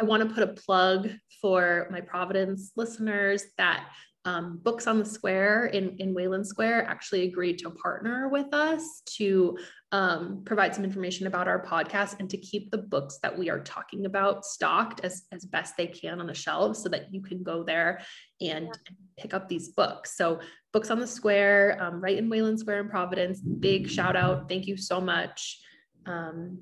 [0.00, 1.10] I want to put a plug
[1.40, 3.88] for my Providence listeners that
[4.24, 9.02] um, Books on the Square in, in Wayland Square actually agreed to partner with us
[9.16, 9.56] to
[9.90, 13.60] um, provide some information about our podcast and to keep the books that we are
[13.60, 17.42] talking about stocked as, as best they can on the shelves so that you can
[17.42, 18.00] go there
[18.40, 18.92] and yeah.
[19.18, 20.16] pick up these books.
[20.16, 24.50] So, Books on the Square, um, right in Wayland Square in Providence, big shout out.
[24.50, 25.58] Thank you so much.
[26.04, 26.58] Um,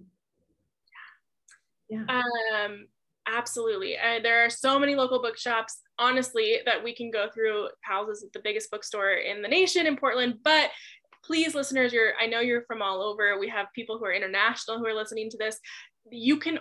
[1.90, 2.04] yeah.
[2.08, 2.86] Um,
[3.26, 3.96] absolutely.
[3.96, 7.68] Uh, there are so many local bookshops, honestly, that we can go through.
[7.82, 10.70] Powell's is the biggest bookstore in the nation in Portland, but
[11.26, 14.78] please listeners you're i know you're from all over we have people who are international
[14.78, 15.58] who are listening to this
[16.10, 16.58] you can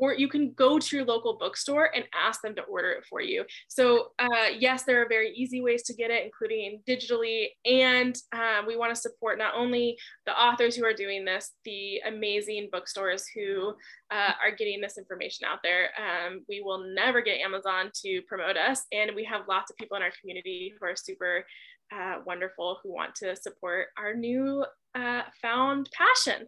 [0.00, 3.20] or you can go to your local bookstore and ask them to order it for
[3.20, 3.44] you.
[3.68, 7.48] So uh, yes, there are very easy ways to get it, including digitally.
[7.64, 9.96] And um, we want to support not only
[10.26, 13.74] the authors who are doing this, the amazing bookstores who
[14.10, 15.90] uh, are getting this information out there.
[15.98, 18.82] Um, we will never get Amazon to promote us.
[18.92, 21.44] And we have lots of people in our community who are super
[21.94, 24.64] uh, wonderful who want to support our new
[24.94, 26.46] uh, found passion.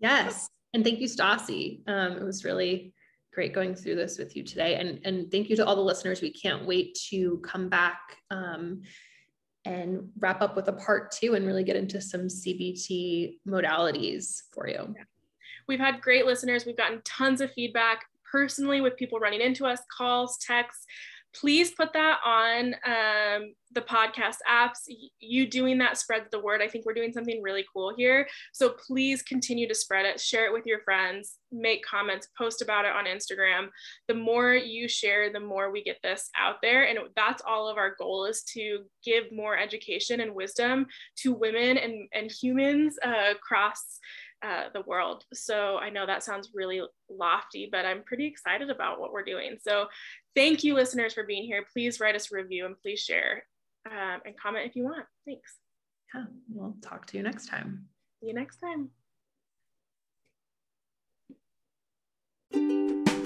[0.00, 0.48] Yes.
[0.74, 1.80] And thank you, Stassi.
[1.88, 2.92] Um, it was really
[3.32, 4.76] great going through this with you today.
[4.76, 6.20] And, and thank you to all the listeners.
[6.20, 8.82] We can't wait to come back um,
[9.64, 14.68] and wrap up with a part two and really get into some CBT modalities for
[14.68, 14.94] you.
[15.66, 16.64] We've had great listeners.
[16.64, 20.84] We've gotten tons of feedback personally with people running into us, calls, texts
[21.34, 24.88] please put that on um, the podcast apps.
[25.20, 26.62] You doing that spreads the word.
[26.62, 28.26] I think we're doing something really cool here.
[28.52, 32.84] So please continue to spread it, share it with your friends, make comments, post about
[32.84, 33.68] it on Instagram.
[34.08, 36.84] The more you share, the more we get this out there.
[36.84, 40.86] And that's all of our goal is to give more education and wisdom
[41.18, 44.00] to women and, and humans uh, across
[44.40, 45.24] uh, the world.
[45.34, 46.80] So I know that sounds really
[47.10, 49.56] lofty, but I'm pretty excited about what we're doing.
[49.60, 49.88] So
[50.36, 51.64] thank you, listeners, for being here.
[51.72, 53.42] Please write us a review and please share
[53.90, 55.06] um, and comment if you want.
[55.26, 55.56] Thanks.
[56.14, 57.88] Yeah, we'll talk to you next time.
[58.20, 58.58] See you next
[62.54, 63.24] time.